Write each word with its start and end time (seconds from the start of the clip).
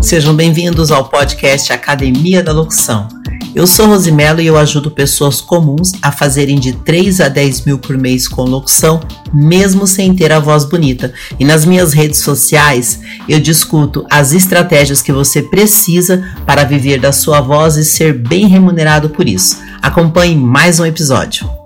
Sejam 0.00 0.34
bem-vindos 0.34 0.90
ao 0.90 1.08
podcast 1.08 1.72
Academia 1.72 2.42
da 2.42 2.52
Locução. 2.52 3.06
Eu 3.54 3.66
sou 3.66 3.86
Rosimelo 3.86 4.40
e 4.40 4.46
eu 4.46 4.56
ajudo 4.56 4.90
pessoas 4.90 5.42
comuns 5.42 5.92
a 6.00 6.10
fazerem 6.10 6.58
de 6.58 6.72
3 6.72 7.20
a 7.20 7.28
10 7.28 7.66
mil 7.66 7.78
por 7.78 7.98
mês 7.98 8.26
com 8.26 8.42
locução, 8.44 9.00
mesmo 9.32 9.86
sem 9.86 10.14
ter 10.14 10.32
a 10.32 10.40
voz 10.40 10.64
bonita. 10.64 11.12
E 11.38 11.44
nas 11.44 11.66
minhas 11.66 11.92
redes 11.92 12.20
sociais 12.20 13.00
eu 13.28 13.38
discuto 13.38 14.06
as 14.10 14.32
estratégias 14.32 15.02
que 15.02 15.12
você 15.12 15.42
precisa 15.42 16.24
para 16.46 16.64
viver 16.64 16.98
da 16.98 17.12
sua 17.12 17.42
voz 17.42 17.76
e 17.76 17.84
ser 17.84 18.14
bem 18.14 18.46
remunerado 18.46 19.10
por 19.10 19.28
isso. 19.28 19.58
Acompanhe 19.82 20.34
mais 20.34 20.80
um 20.80 20.86
episódio. 20.86 21.59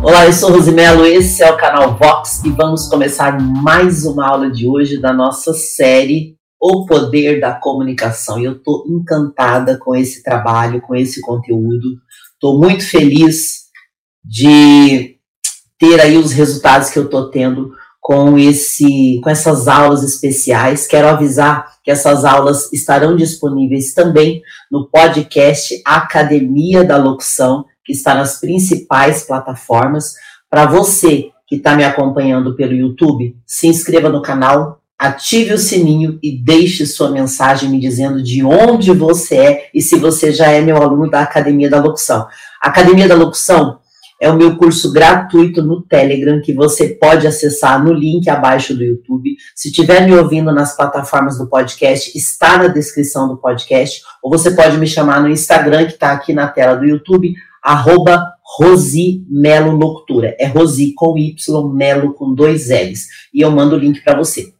Olá, 0.00 0.26
eu 0.26 0.32
sou 0.32 0.52
Rosimelo, 0.52 1.04
esse 1.04 1.42
é 1.42 1.50
o 1.50 1.56
canal 1.56 1.98
Vox 1.98 2.44
e 2.44 2.50
vamos 2.50 2.86
começar 2.86 3.36
mais 3.40 4.06
uma 4.06 4.28
aula 4.28 4.48
de 4.48 4.66
hoje 4.68 5.00
da 5.00 5.12
nossa 5.12 5.52
série 5.52 6.36
O 6.60 6.86
Poder 6.86 7.40
da 7.40 7.52
Comunicação. 7.52 8.38
E 8.38 8.44
eu 8.44 8.52
estou 8.52 8.84
encantada 8.86 9.76
com 9.76 9.96
esse 9.96 10.22
trabalho, 10.22 10.80
com 10.80 10.94
esse 10.94 11.20
conteúdo. 11.20 11.98
Estou 12.32 12.60
muito 12.60 12.86
feliz 12.88 13.64
de 14.24 15.16
ter 15.76 16.00
aí 16.00 16.16
os 16.16 16.30
resultados 16.30 16.90
que 16.90 16.98
eu 16.98 17.06
estou 17.06 17.28
tendo 17.28 17.72
com 18.00 18.38
esse 18.38 19.20
com 19.22 19.28
essas 19.28 19.66
aulas 19.66 20.04
especiais. 20.04 20.86
Quero 20.86 21.08
avisar 21.08 21.76
que 21.82 21.90
essas 21.90 22.24
aulas 22.24 22.72
estarão 22.72 23.16
disponíveis 23.16 23.94
também 23.94 24.42
no 24.70 24.88
podcast 24.88 25.74
Academia 25.84 26.84
da 26.84 26.96
Locução 26.96 27.64
que 27.88 27.94
está 27.94 28.14
nas 28.14 28.38
principais 28.38 29.22
plataformas. 29.24 30.12
Para 30.50 30.66
você 30.66 31.30
que 31.46 31.56
está 31.56 31.74
me 31.74 31.82
acompanhando 31.82 32.54
pelo 32.54 32.74
YouTube, 32.74 33.34
se 33.46 33.66
inscreva 33.66 34.10
no 34.10 34.20
canal, 34.20 34.82
ative 34.98 35.54
o 35.54 35.58
sininho 35.58 36.18
e 36.22 36.36
deixe 36.36 36.84
sua 36.84 37.10
mensagem 37.10 37.70
me 37.70 37.80
dizendo 37.80 38.22
de 38.22 38.44
onde 38.44 38.92
você 38.92 39.36
é 39.36 39.70
e 39.74 39.80
se 39.80 39.96
você 39.96 40.30
já 40.30 40.50
é 40.50 40.60
meu 40.60 40.76
aluno 40.76 41.10
da 41.10 41.22
Academia 41.22 41.70
da 41.70 41.80
Locução. 41.80 42.26
Academia 42.60 43.08
da 43.08 43.14
Locução 43.14 43.78
é 44.20 44.28
o 44.28 44.36
meu 44.36 44.58
curso 44.58 44.92
gratuito 44.92 45.62
no 45.62 45.80
Telegram 45.80 46.42
que 46.42 46.52
você 46.52 46.88
pode 46.88 47.26
acessar 47.26 47.82
no 47.82 47.94
link 47.94 48.28
abaixo 48.28 48.74
do 48.74 48.84
YouTube. 48.84 49.34
Se 49.54 49.68
estiver 49.68 50.04
me 50.04 50.14
ouvindo 50.14 50.52
nas 50.52 50.76
plataformas 50.76 51.38
do 51.38 51.48
podcast, 51.48 52.18
está 52.18 52.58
na 52.58 52.68
descrição 52.68 53.28
do 53.28 53.38
podcast, 53.38 54.02
ou 54.22 54.30
você 54.30 54.50
pode 54.50 54.76
me 54.76 54.86
chamar 54.86 55.22
no 55.22 55.28
Instagram 55.30 55.86
que 55.86 55.92
está 55.92 56.12
aqui 56.12 56.34
na 56.34 56.48
tela 56.48 56.74
do 56.74 56.84
YouTube, 56.84 57.32
arroba 57.62 58.26
Rosi 58.56 59.24
Melo 59.28 59.72
Locutura. 59.72 60.36
É 60.38 60.46
Rosi 60.46 60.94
com 60.94 61.16
Y, 61.16 61.74
Melo 61.74 62.14
com 62.14 62.34
dois 62.34 62.68
L's. 62.70 63.06
E 63.32 63.40
eu 63.40 63.50
mando 63.50 63.76
o 63.76 63.78
link 63.78 64.02
para 64.02 64.16
você. 64.16 64.52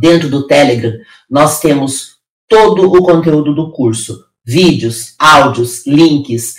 Dentro 0.00 0.28
do 0.28 0.46
Telegram, 0.46 0.92
nós 1.28 1.60
temos 1.60 2.18
todo 2.48 2.90
o 2.90 3.02
conteúdo 3.02 3.54
do 3.54 3.72
curso: 3.72 4.24
vídeos, 4.44 5.14
áudios, 5.18 5.86
links, 5.86 6.54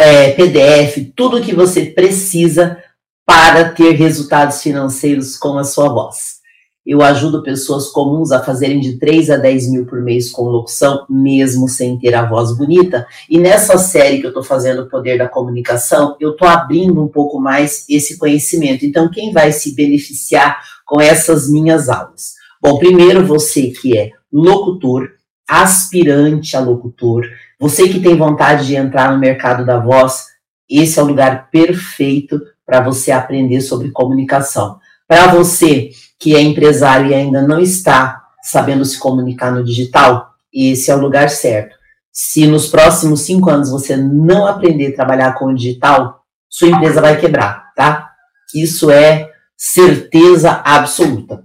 é, 0.00 0.32
PDF, 0.32 1.12
tudo 1.16 1.42
que 1.42 1.54
você 1.54 1.86
precisa 1.86 2.76
para 3.24 3.70
ter 3.70 3.92
resultados 3.92 4.60
financeiros 4.60 5.36
com 5.36 5.56
a 5.56 5.64
sua 5.64 5.88
voz. 5.88 6.39
Eu 6.84 7.02
ajudo 7.02 7.42
pessoas 7.42 7.88
comuns 7.88 8.32
a 8.32 8.42
fazerem 8.42 8.80
de 8.80 8.98
3 8.98 9.30
a 9.30 9.36
10 9.36 9.70
mil 9.70 9.86
por 9.86 10.00
mês 10.00 10.30
com 10.30 10.44
locução, 10.44 11.04
mesmo 11.10 11.68
sem 11.68 11.98
ter 11.98 12.14
a 12.14 12.24
voz 12.24 12.56
bonita. 12.56 13.06
E 13.28 13.38
nessa 13.38 13.76
série 13.76 14.18
que 14.18 14.26
eu 14.26 14.30
estou 14.30 14.42
fazendo, 14.42 14.82
o 14.82 14.88
Poder 14.88 15.18
da 15.18 15.28
Comunicação, 15.28 16.16
eu 16.18 16.30
estou 16.30 16.48
abrindo 16.48 17.02
um 17.02 17.08
pouco 17.08 17.38
mais 17.38 17.84
esse 17.88 18.18
conhecimento. 18.18 18.86
Então, 18.86 19.10
quem 19.10 19.30
vai 19.30 19.52
se 19.52 19.74
beneficiar 19.74 20.58
com 20.86 21.00
essas 21.00 21.50
minhas 21.50 21.90
aulas? 21.90 22.34
Bom, 22.62 22.78
primeiro 22.78 23.26
você 23.26 23.68
que 23.68 23.96
é 23.96 24.10
locutor, 24.32 25.08
aspirante 25.46 26.56
a 26.56 26.60
locutor, 26.60 27.26
você 27.58 27.88
que 27.88 28.00
tem 28.00 28.16
vontade 28.16 28.66
de 28.66 28.74
entrar 28.74 29.12
no 29.12 29.18
mercado 29.18 29.66
da 29.66 29.78
voz, 29.78 30.26
esse 30.68 30.98
é 30.98 31.02
o 31.02 31.06
lugar 31.06 31.50
perfeito 31.50 32.40
para 32.64 32.80
você 32.80 33.10
aprender 33.10 33.60
sobre 33.60 33.90
comunicação. 33.90 34.78
Para 35.06 35.26
você 35.34 35.90
que 36.20 36.36
é 36.36 36.40
empresário 36.42 37.10
e 37.10 37.14
ainda 37.14 37.40
não 37.40 37.58
está 37.58 38.22
sabendo 38.42 38.84
se 38.84 38.98
comunicar 38.98 39.50
no 39.50 39.64
digital, 39.64 40.34
esse 40.52 40.90
é 40.90 40.94
o 40.94 41.00
lugar 41.00 41.30
certo. 41.30 41.74
Se 42.12 42.46
nos 42.46 42.68
próximos 42.68 43.22
cinco 43.22 43.48
anos 43.48 43.70
você 43.70 43.96
não 43.96 44.46
aprender 44.46 44.88
a 44.88 44.94
trabalhar 44.94 45.32
com 45.32 45.46
o 45.46 45.54
digital, 45.54 46.24
sua 46.48 46.68
empresa 46.68 47.00
vai 47.00 47.18
quebrar, 47.18 47.72
tá? 47.74 48.10
Isso 48.54 48.90
é 48.90 49.30
certeza 49.56 50.60
absoluta. 50.64 51.44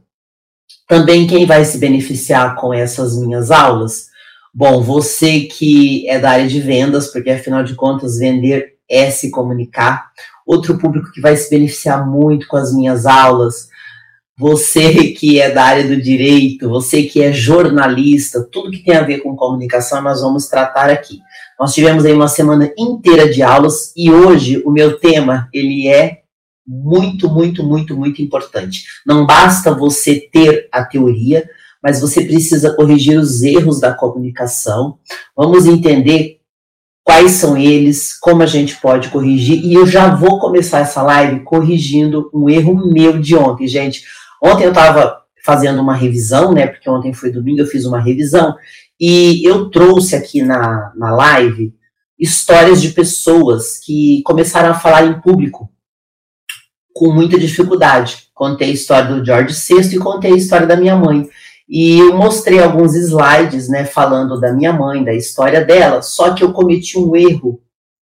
Também 0.87 1.25
quem 1.25 1.45
vai 1.45 1.63
se 1.63 1.77
beneficiar 1.77 2.55
com 2.55 2.73
essas 2.73 3.17
minhas 3.17 3.51
aulas? 3.51 4.07
Bom, 4.53 4.81
você 4.81 5.41
que 5.41 6.07
é 6.09 6.19
da 6.19 6.31
área 6.31 6.47
de 6.47 6.59
vendas, 6.59 7.07
porque 7.07 7.29
afinal 7.29 7.63
de 7.63 7.75
contas 7.75 8.17
vender 8.17 8.75
é 8.89 9.09
se 9.09 9.31
comunicar. 9.31 10.11
Outro 10.45 10.77
público 10.77 11.11
que 11.11 11.21
vai 11.21 11.35
se 11.35 11.49
beneficiar 11.49 12.05
muito 12.05 12.47
com 12.47 12.57
as 12.57 12.73
minhas 12.73 13.05
aulas 13.05 13.69
você 14.37 15.09
que 15.09 15.39
é 15.39 15.49
da 15.49 15.63
área 15.63 15.87
do 15.87 16.01
direito, 16.01 16.69
você 16.69 17.03
que 17.03 17.21
é 17.21 17.31
jornalista, 17.31 18.47
tudo 18.51 18.71
que 18.71 18.83
tem 18.83 18.95
a 18.95 19.03
ver 19.03 19.19
com 19.19 19.35
comunicação, 19.35 20.01
nós 20.01 20.21
vamos 20.21 20.47
tratar 20.47 20.89
aqui. 20.89 21.19
Nós 21.59 21.73
tivemos 21.73 22.03
aí 22.03 22.11
uma 22.11 22.27
semana 22.27 22.71
inteira 22.77 23.31
de 23.31 23.41
aulas 23.41 23.93
e 23.95 24.11
hoje 24.11 24.61
o 24.65 24.71
meu 24.71 24.99
tema, 24.99 25.47
ele 25.53 25.87
é 25.87 26.23
muito, 26.67 27.29
muito, 27.29 27.63
muito, 27.63 27.95
muito 27.95 28.21
importante. 28.21 28.83
Não 29.05 29.25
basta 29.25 29.73
você 29.73 30.19
ter 30.19 30.67
a 30.71 30.83
teoria, 30.83 31.47
mas 31.81 32.01
você 32.01 32.25
precisa 32.25 32.73
corrigir 32.73 33.17
os 33.17 33.41
erros 33.41 33.79
da 33.79 33.93
comunicação. 33.93 34.97
Vamos 35.37 35.65
entender 35.65 36.39
quais 37.05 37.33
são 37.33 37.55
eles, 37.55 38.17
como 38.17 38.41
a 38.41 38.47
gente 38.47 38.75
pode 38.77 39.09
corrigir. 39.09 39.63
E 39.63 39.75
eu 39.75 39.85
já 39.85 40.13
vou 40.13 40.39
começar 40.39 40.79
essa 40.79 41.03
live 41.03 41.41
corrigindo 41.41 42.29
um 42.33 42.49
erro 42.49 42.91
meu 42.91 43.19
de 43.19 43.35
ontem, 43.35 43.67
gente. 43.67 44.03
Ontem 44.45 44.65
eu 44.65 44.69
estava 44.69 45.23
fazendo 45.43 45.81
uma 45.81 45.95
revisão, 45.95 46.53
né? 46.53 46.67
Porque 46.67 46.87
ontem 46.87 47.13
foi 47.13 47.31
domingo, 47.31 47.61
eu 47.61 47.65
fiz 47.65 47.83
uma 47.83 47.99
revisão, 47.99 48.55
e 48.99 49.43
eu 49.43 49.71
trouxe 49.71 50.15
aqui 50.15 50.43
na, 50.43 50.93
na 50.95 51.11
live 51.15 51.73
histórias 52.17 52.79
de 52.79 52.89
pessoas 52.89 53.79
que 53.79 54.21
começaram 54.23 54.69
a 54.69 54.75
falar 54.75 55.03
em 55.03 55.19
público 55.19 55.69
com 56.93 57.11
muita 57.11 57.39
dificuldade. 57.39 58.29
Contei 58.35 58.69
a 58.69 58.73
história 58.73 59.13
do 59.13 59.25
George 59.25 59.53
VI 59.53 59.95
e 59.95 59.99
contei 59.99 60.33
a 60.33 60.37
história 60.37 60.67
da 60.67 60.77
minha 60.77 60.95
mãe. 60.95 61.27
E 61.67 61.97
eu 61.97 62.15
mostrei 62.15 62.59
alguns 62.59 62.93
slides, 62.95 63.67
né, 63.67 63.83
falando 63.83 64.39
da 64.39 64.53
minha 64.53 64.71
mãe, 64.71 65.03
da 65.03 65.13
história 65.13 65.65
dela, 65.65 66.03
só 66.03 66.33
que 66.35 66.43
eu 66.43 66.53
cometi 66.53 66.99
um 66.99 67.15
erro 67.15 67.59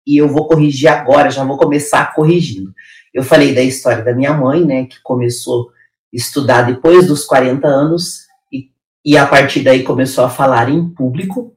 e 0.07 0.19
eu 0.19 0.29
vou 0.29 0.47
corrigir 0.47 0.89
agora, 0.89 1.31
já 1.31 1.43
vou 1.43 1.57
começar 1.57 2.15
corrigindo. 2.15 2.73
Eu 3.13 3.23
falei 3.23 3.55
da 3.55 3.63
história 3.63 4.05
da 4.05 4.15
minha 4.15 4.35
mãe, 4.35 4.65
né, 4.65 4.85
que 4.85 5.03
começou 5.03 5.71
estudar 6.13 6.63
depois 6.63 7.07
dos 7.07 7.25
40 7.25 7.67
anos 7.67 8.27
e, 8.53 8.71
e 9.05 9.17
a 9.17 9.27
partir 9.27 9.61
daí 9.61 9.83
começou 9.83 10.25
a 10.25 10.31
falar 10.31 10.69
em 10.69 10.89
público. 10.89 11.55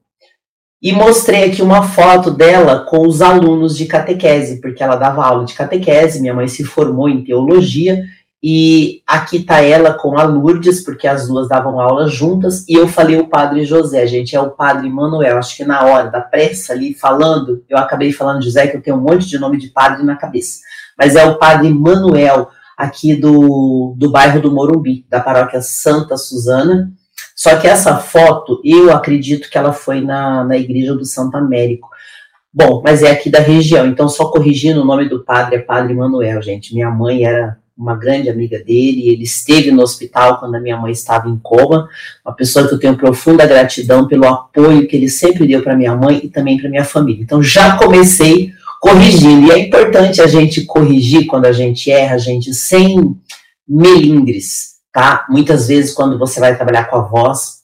E 0.80 0.92
mostrei 0.92 1.44
aqui 1.44 1.62
uma 1.62 1.84
foto 1.84 2.30
dela 2.30 2.80
com 2.80 3.06
os 3.06 3.22
alunos 3.22 3.76
de 3.76 3.86
catequese, 3.86 4.60
porque 4.60 4.82
ela 4.82 4.96
dava 4.96 5.24
aula 5.24 5.44
de 5.44 5.54
catequese, 5.54 6.20
minha 6.20 6.34
mãe 6.34 6.48
se 6.48 6.64
formou 6.64 7.08
em 7.08 7.22
teologia, 7.22 8.02
e 8.42 9.00
aqui 9.06 9.44
tá 9.44 9.62
ela 9.62 9.94
com 9.94 10.18
a 10.18 10.24
Lourdes, 10.24 10.82
porque 10.82 11.06
as 11.06 11.28
duas 11.28 11.48
davam 11.48 11.78
aula 11.78 12.08
juntas, 12.08 12.66
e 12.68 12.74
eu 12.74 12.88
falei 12.88 13.16
o 13.16 13.28
padre 13.28 13.64
José, 13.64 14.04
gente, 14.08 14.34
é 14.34 14.40
o 14.40 14.50
padre 14.50 14.90
Manuel, 14.90 15.38
acho 15.38 15.56
que 15.56 15.64
na 15.64 15.84
hora 15.84 16.10
da 16.10 16.20
pressa 16.20 16.72
ali, 16.72 16.92
falando, 16.92 17.62
eu 17.68 17.78
acabei 17.78 18.10
falando 18.10 18.42
José, 18.42 18.66
que 18.66 18.76
eu 18.76 18.82
tenho 18.82 18.96
um 18.96 19.00
monte 19.00 19.28
de 19.28 19.38
nome 19.38 19.58
de 19.58 19.68
padre 19.68 20.02
na 20.02 20.16
cabeça, 20.16 20.58
mas 20.98 21.14
é 21.14 21.24
o 21.24 21.38
padre 21.38 21.72
Manuel, 21.72 22.50
aqui 22.76 23.14
do, 23.14 23.94
do 23.96 24.10
bairro 24.10 24.40
do 24.40 24.52
Morumbi, 24.52 25.04
da 25.08 25.20
paróquia 25.20 25.60
Santa 25.60 26.16
Susana. 26.16 26.92
Só 27.34 27.56
que 27.56 27.66
essa 27.66 27.96
foto, 27.96 28.60
eu 28.64 28.92
acredito 28.92 29.50
que 29.50 29.58
ela 29.58 29.72
foi 29.72 30.00
na, 30.00 30.44
na 30.44 30.56
igreja 30.56 30.94
do 30.94 31.04
Santo 31.04 31.36
Américo. 31.36 31.88
Bom, 32.52 32.82
mas 32.84 33.02
é 33.02 33.10
aqui 33.10 33.30
da 33.30 33.40
região, 33.40 33.86
então 33.86 34.08
só 34.08 34.26
corrigindo 34.26 34.82
o 34.82 34.84
nome 34.84 35.08
do 35.08 35.24
padre, 35.24 35.56
é 35.56 35.58
Padre 35.58 35.94
Manuel, 35.94 36.42
gente. 36.42 36.74
Minha 36.74 36.90
mãe 36.90 37.24
era 37.24 37.56
uma 37.76 37.96
grande 37.96 38.28
amiga 38.28 38.58
dele, 38.58 39.08
ele 39.08 39.22
esteve 39.22 39.70
no 39.70 39.82
hospital 39.82 40.38
quando 40.38 40.54
a 40.54 40.60
minha 40.60 40.76
mãe 40.76 40.92
estava 40.92 41.28
em 41.28 41.38
coma, 41.38 41.88
uma 42.24 42.34
pessoa 42.34 42.68
que 42.68 42.74
eu 42.74 42.78
tenho 42.78 42.96
profunda 42.96 43.46
gratidão 43.46 44.06
pelo 44.06 44.26
apoio 44.26 44.86
que 44.86 44.94
ele 44.94 45.08
sempre 45.08 45.46
deu 45.46 45.62
para 45.62 45.74
minha 45.74 45.96
mãe 45.96 46.20
e 46.22 46.28
também 46.28 46.58
para 46.58 46.68
minha 46.68 46.84
família. 46.84 47.22
Então 47.22 47.42
já 47.42 47.76
comecei 47.76 48.52
corrigindo. 48.82 49.46
E 49.46 49.52
é 49.52 49.58
importante 49.60 50.20
a 50.20 50.26
gente 50.26 50.64
corrigir 50.64 51.26
quando 51.26 51.46
a 51.46 51.52
gente 51.52 51.88
erra, 51.88 52.18
gente, 52.18 52.52
sem 52.52 53.16
melindres, 53.66 54.72
tá? 54.92 55.24
Muitas 55.30 55.68
vezes, 55.68 55.94
quando 55.94 56.18
você 56.18 56.40
vai 56.40 56.56
trabalhar 56.56 56.86
com 56.86 56.96
a 56.96 57.02
voz, 57.02 57.60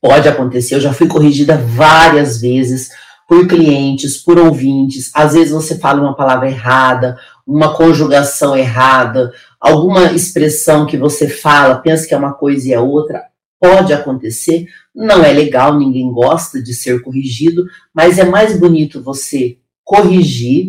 pode 0.00 0.26
acontecer. 0.26 0.76
Eu 0.76 0.80
já 0.80 0.94
fui 0.94 1.06
corrigida 1.06 1.58
várias 1.58 2.40
vezes 2.40 2.88
por 3.28 3.46
clientes, 3.46 4.16
por 4.16 4.38
ouvintes. 4.38 5.10
Às 5.14 5.34
vezes 5.34 5.52
você 5.52 5.78
fala 5.78 6.00
uma 6.00 6.16
palavra 6.16 6.48
errada, 6.48 7.18
uma 7.46 7.74
conjugação 7.74 8.56
errada, 8.56 9.34
alguma 9.60 10.10
expressão 10.12 10.86
que 10.86 10.96
você 10.96 11.28
fala, 11.28 11.82
pensa 11.82 12.08
que 12.08 12.14
é 12.14 12.16
uma 12.16 12.32
coisa 12.32 12.66
e 12.66 12.72
é 12.72 12.80
outra. 12.80 13.24
pode 13.60 13.92
acontecer, 13.92 14.64
não 14.94 15.22
é 15.22 15.34
legal, 15.34 15.78
ninguém 15.78 16.10
gosta 16.10 16.62
de 16.62 16.72
ser 16.72 17.02
corrigido, 17.02 17.66
mas 17.92 18.18
é 18.18 18.24
mais 18.24 18.58
bonito 18.58 19.02
você 19.02 19.58
corrigir, 19.90 20.68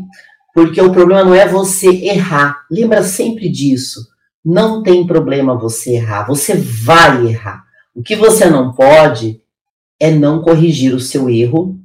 porque 0.52 0.82
o 0.82 0.92
problema 0.92 1.24
não 1.24 1.36
é 1.36 1.48
você 1.48 1.90
errar. 1.90 2.66
Lembra 2.72 3.04
sempre 3.04 3.50
disso. 3.50 4.08
Não 4.44 4.82
tem 4.82 5.06
problema 5.06 5.56
você 5.56 5.92
errar, 5.92 6.26
você 6.26 6.56
vai 6.56 7.28
errar. 7.28 7.64
O 7.94 8.02
que 8.02 8.16
você 8.16 8.50
não 8.50 8.74
pode 8.74 9.40
é 10.00 10.10
não 10.10 10.42
corrigir 10.42 10.96
o 10.96 11.00
seu 11.00 11.30
erro 11.30 11.78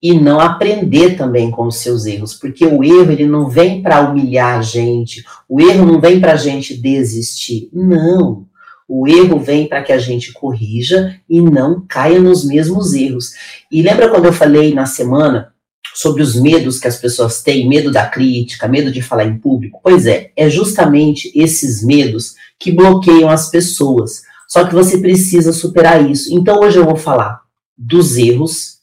e 0.00 0.14
não 0.14 0.38
aprender 0.38 1.16
também 1.16 1.50
com 1.50 1.66
os 1.66 1.78
seus 1.78 2.06
erros, 2.06 2.32
porque 2.32 2.64
o 2.64 2.84
erro 2.84 3.10
ele 3.10 3.26
não 3.26 3.48
vem 3.48 3.82
para 3.82 4.08
humilhar 4.08 4.56
a 4.56 4.62
gente, 4.62 5.24
o 5.48 5.60
erro 5.60 5.84
não 5.84 6.00
vem 6.00 6.20
para 6.20 6.34
a 6.34 6.36
gente 6.36 6.76
desistir, 6.76 7.68
não. 7.72 8.46
O 8.86 9.08
erro 9.08 9.40
vem 9.40 9.66
para 9.66 9.82
que 9.82 9.92
a 9.92 9.98
gente 9.98 10.32
corrija 10.32 11.20
e 11.28 11.42
não 11.42 11.84
caia 11.88 12.20
nos 12.20 12.44
mesmos 12.44 12.94
erros. 12.94 13.32
E 13.68 13.82
lembra 13.82 14.08
quando 14.08 14.26
eu 14.26 14.32
falei 14.32 14.72
na 14.72 14.86
semana 14.86 15.52
sobre 15.98 16.22
os 16.22 16.36
medos 16.36 16.78
que 16.78 16.86
as 16.86 16.96
pessoas 16.96 17.42
têm, 17.42 17.68
medo 17.68 17.90
da 17.90 18.06
crítica, 18.06 18.68
medo 18.68 18.92
de 18.92 19.02
falar 19.02 19.24
em 19.24 19.36
público? 19.36 19.80
Pois 19.82 20.06
é, 20.06 20.30
é 20.36 20.48
justamente 20.48 21.32
esses 21.34 21.82
medos 21.82 22.36
que 22.56 22.70
bloqueiam 22.70 23.28
as 23.28 23.50
pessoas. 23.50 24.22
Só 24.46 24.64
que 24.64 24.76
você 24.76 24.98
precisa 24.98 25.52
superar 25.52 26.08
isso. 26.08 26.32
Então 26.32 26.60
hoje 26.60 26.78
eu 26.78 26.84
vou 26.84 26.94
falar 26.94 27.40
dos 27.76 28.16
erros 28.16 28.78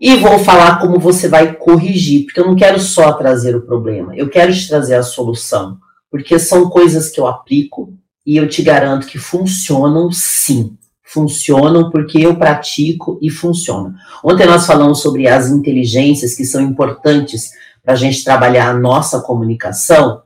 e 0.00 0.16
vou 0.16 0.38
falar 0.38 0.80
como 0.80 0.98
você 0.98 1.28
vai 1.28 1.52
corrigir, 1.52 2.24
porque 2.24 2.40
eu 2.40 2.46
não 2.46 2.56
quero 2.56 2.80
só 2.80 3.12
trazer 3.12 3.54
o 3.54 3.66
problema, 3.66 4.16
eu 4.16 4.30
quero 4.30 4.54
te 4.54 4.66
trazer 4.66 4.94
a 4.94 5.02
solução, 5.02 5.76
porque 6.10 6.38
são 6.38 6.70
coisas 6.70 7.10
que 7.10 7.20
eu 7.20 7.26
aplico 7.26 7.92
e 8.24 8.38
eu 8.38 8.48
te 8.48 8.62
garanto 8.62 9.06
que 9.06 9.18
funcionam 9.18 10.10
sim. 10.10 10.78
Funcionam 11.06 11.90
porque 11.90 12.18
eu 12.18 12.36
pratico 12.36 13.18
e 13.22 13.30
funciona. 13.30 13.94
Ontem 14.22 14.46
nós 14.46 14.66
falamos 14.66 15.00
sobre 15.00 15.28
as 15.28 15.50
inteligências 15.50 16.34
que 16.34 16.44
são 16.44 16.60
importantes 16.60 17.50
para 17.82 17.94
a 17.94 17.96
gente 17.96 18.24
trabalhar 18.24 18.68
a 18.68 18.78
nossa 18.78 19.20
comunicação 19.20 20.22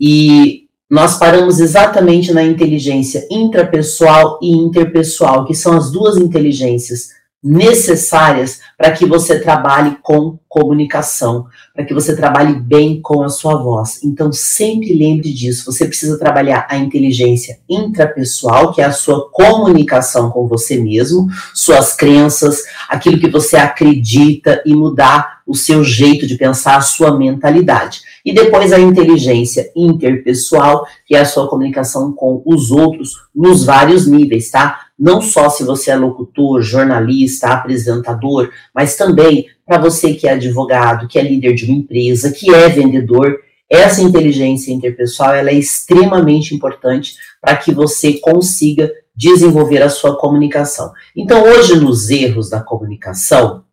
e 0.00 0.64
nós 0.90 1.18
paramos 1.18 1.60
exatamente 1.60 2.32
na 2.32 2.42
inteligência 2.42 3.26
intrapessoal 3.30 4.38
e 4.42 4.50
interpessoal, 4.50 5.44
que 5.44 5.54
são 5.54 5.76
as 5.76 5.90
duas 5.90 6.16
inteligências 6.16 7.08
necessárias 7.44 8.60
para 8.78 8.90
que 8.90 9.04
você 9.04 9.38
trabalhe 9.38 9.98
com 10.02 10.38
comunicação, 10.48 11.46
para 11.74 11.84
que 11.84 11.92
você 11.92 12.16
trabalhe 12.16 12.54
bem 12.54 13.02
com 13.02 13.22
a 13.22 13.28
sua 13.28 13.60
voz. 13.62 14.02
Então, 14.02 14.32
sempre 14.32 14.94
lembre 14.94 15.30
disso. 15.32 15.70
Você 15.70 15.84
precisa 15.86 16.18
trabalhar 16.18 16.66
a 16.70 16.78
inteligência 16.78 17.58
intrapessoal, 17.68 18.72
que 18.72 18.80
é 18.80 18.84
a 18.84 18.92
sua 18.92 19.28
comunicação 19.30 20.30
com 20.30 20.46
você 20.46 20.78
mesmo, 20.78 21.28
suas 21.52 21.94
crenças, 21.94 22.62
aquilo 22.88 23.18
que 23.18 23.28
você 23.28 23.56
acredita 23.56 24.62
e 24.64 24.74
mudar 24.74 25.40
o 25.46 25.54
seu 25.54 25.84
jeito 25.84 26.26
de 26.26 26.36
pensar, 26.36 26.76
a 26.76 26.80
sua 26.80 27.18
mentalidade. 27.18 28.00
E 28.24 28.32
depois 28.32 28.72
a 28.72 28.78
inteligência 28.80 29.70
interpessoal, 29.76 30.86
que 31.04 31.14
é 31.14 31.20
a 31.20 31.26
sua 31.26 31.48
comunicação 31.48 32.12
com 32.12 32.42
os 32.46 32.70
outros 32.70 33.12
nos 33.34 33.64
vários 33.64 34.06
níveis, 34.06 34.50
tá? 34.50 34.83
Não 34.98 35.20
só 35.20 35.48
se 35.48 35.64
você 35.64 35.90
é 35.90 35.96
locutor, 35.96 36.62
jornalista, 36.62 37.48
apresentador, 37.48 38.50
mas 38.74 38.96
também 38.96 39.46
para 39.66 39.78
você 39.78 40.14
que 40.14 40.28
é 40.28 40.32
advogado, 40.32 41.08
que 41.08 41.18
é 41.18 41.22
líder 41.22 41.54
de 41.54 41.64
uma 41.64 41.76
empresa, 41.76 42.30
que 42.30 42.54
é 42.54 42.68
vendedor, 42.68 43.38
essa 43.68 44.02
inteligência 44.02 44.72
interpessoal 44.72 45.34
ela 45.34 45.50
é 45.50 45.54
extremamente 45.54 46.54
importante 46.54 47.16
para 47.40 47.56
que 47.56 47.72
você 47.72 48.14
consiga 48.14 48.90
desenvolver 49.16 49.82
a 49.82 49.88
sua 49.88 50.16
comunicação. 50.16 50.92
Então, 51.16 51.42
hoje, 51.42 51.76
nos 51.76 52.10
erros 52.10 52.50
da 52.50 52.60
comunicação, 52.60 53.64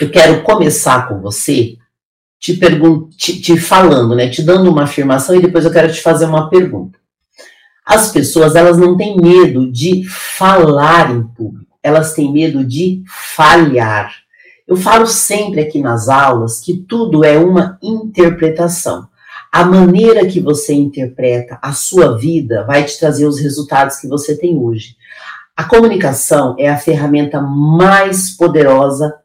eu 0.00 0.10
quero 0.10 0.42
começar 0.42 1.08
com 1.08 1.20
você 1.20 1.76
te, 2.38 2.58
te, 3.16 3.40
te 3.40 3.56
falando, 3.58 4.14
né, 4.14 4.28
te 4.28 4.42
dando 4.42 4.70
uma 4.70 4.84
afirmação 4.84 5.36
e 5.36 5.42
depois 5.42 5.64
eu 5.64 5.72
quero 5.72 5.92
te 5.92 6.00
fazer 6.00 6.24
uma 6.24 6.48
pergunta. 6.48 6.98
As 7.90 8.12
pessoas, 8.12 8.54
elas 8.54 8.78
não 8.78 8.96
têm 8.96 9.16
medo 9.16 9.68
de 9.68 10.04
falar 10.08 11.10
em 11.10 11.24
público, 11.24 11.76
elas 11.82 12.14
têm 12.14 12.32
medo 12.32 12.64
de 12.64 13.02
falhar. 13.34 14.14
Eu 14.64 14.76
falo 14.76 15.08
sempre 15.08 15.60
aqui 15.60 15.80
nas 15.80 16.08
aulas 16.08 16.60
que 16.60 16.84
tudo 16.88 17.24
é 17.24 17.36
uma 17.36 17.80
interpretação. 17.82 19.08
A 19.50 19.64
maneira 19.64 20.24
que 20.24 20.38
você 20.38 20.72
interpreta 20.72 21.58
a 21.60 21.72
sua 21.72 22.16
vida 22.16 22.64
vai 22.64 22.84
te 22.84 22.96
trazer 22.96 23.26
os 23.26 23.40
resultados 23.40 23.96
que 23.96 24.06
você 24.06 24.38
tem 24.38 24.56
hoje. 24.56 24.94
A 25.56 25.64
comunicação 25.64 26.54
é 26.60 26.68
a 26.68 26.78
ferramenta 26.78 27.40
mais 27.40 28.30
poderosa 28.30 29.16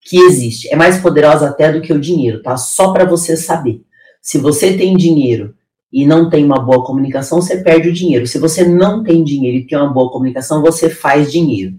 que 0.00 0.16
existe. 0.16 0.72
É 0.72 0.76
mais 0.76 0.98
poderosa 0.98 1.50
até 1.50 1.70
do 1.70 1.82
que 1.82 1.92
o 1.92 2.00
dinheiro, 2.00 2.42
tá? 2.42 2.56
Só 2.56 2.90
para 2.90 3.04
você 3.04 3.36
saber. 3.36 3.82
Se 4.22 4.38
você 4.38 4.74
tem 4.78 4.96
dinheiro 4.96 5.54
e 5.94 6.04
não 6.04 6.28
tem 6.28 6.44
uma 6.44 6.58
boa 6.58 6.84
comunicação, 6.84 7.40
você 7.40 7.58
perde 7.58 7.88
o 7.88 7.92
dinheiro. 7.92 8.26
Se 8.26 8.36
você 8.36 8.66
não 8.66 9.04
tem 9.04 9.22
dinheiro 9.22 9.58
e 9.58 9.64
tem 9.64 9.78
uma 9.78 9.92
boa 9.92 10.10
comunicação, 10.10 10.60
você 10.60 10.90
faz 10.90 11.30
dinheiro. 11.30 11.76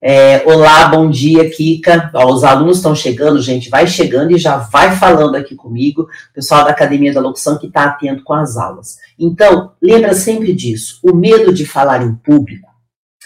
É, 0.00 0.42
olá, 0.46 0.88
bom 0.88 1.10
dia, 1.10 1.50
Kika. 1.50 2.10
Ó, 2.14 2.32
os 2.32 2.44
alunos 2.44 2.78
estão 2.78 2.94
chegando, 2.94 3.42
gente, 3.42 3.68
vai 3.68 3.86
chegando 3.86 4.32
e 4.32 4.38
já 4.38 4.56
vai 4.56 4.96
falando 4.96 5.34
aqui 5.34 5.54
comigo, 5.54 6.08
pessoal 6.34 6.64
da 6.64 6.70
Academia 6.70 7.12
da 7.12 7.20
Locução 7.20 7.58
que 7.58 7.66
está 7.66 7.84
atento 7.84 8.24
com 8.24 8.32
as 8.32 8.56
aulas. 8.56 8.96
Então, 9.18 9.72
lembra 9.82 10.14
sempre 10.14 10.54
disso. 10.54 10.98
O 11.02 11.14
medo 11.14 11.52
de 11.52 11.66
falar 11.66 12.02
em 12.02 12.14
público, 12.14 12.70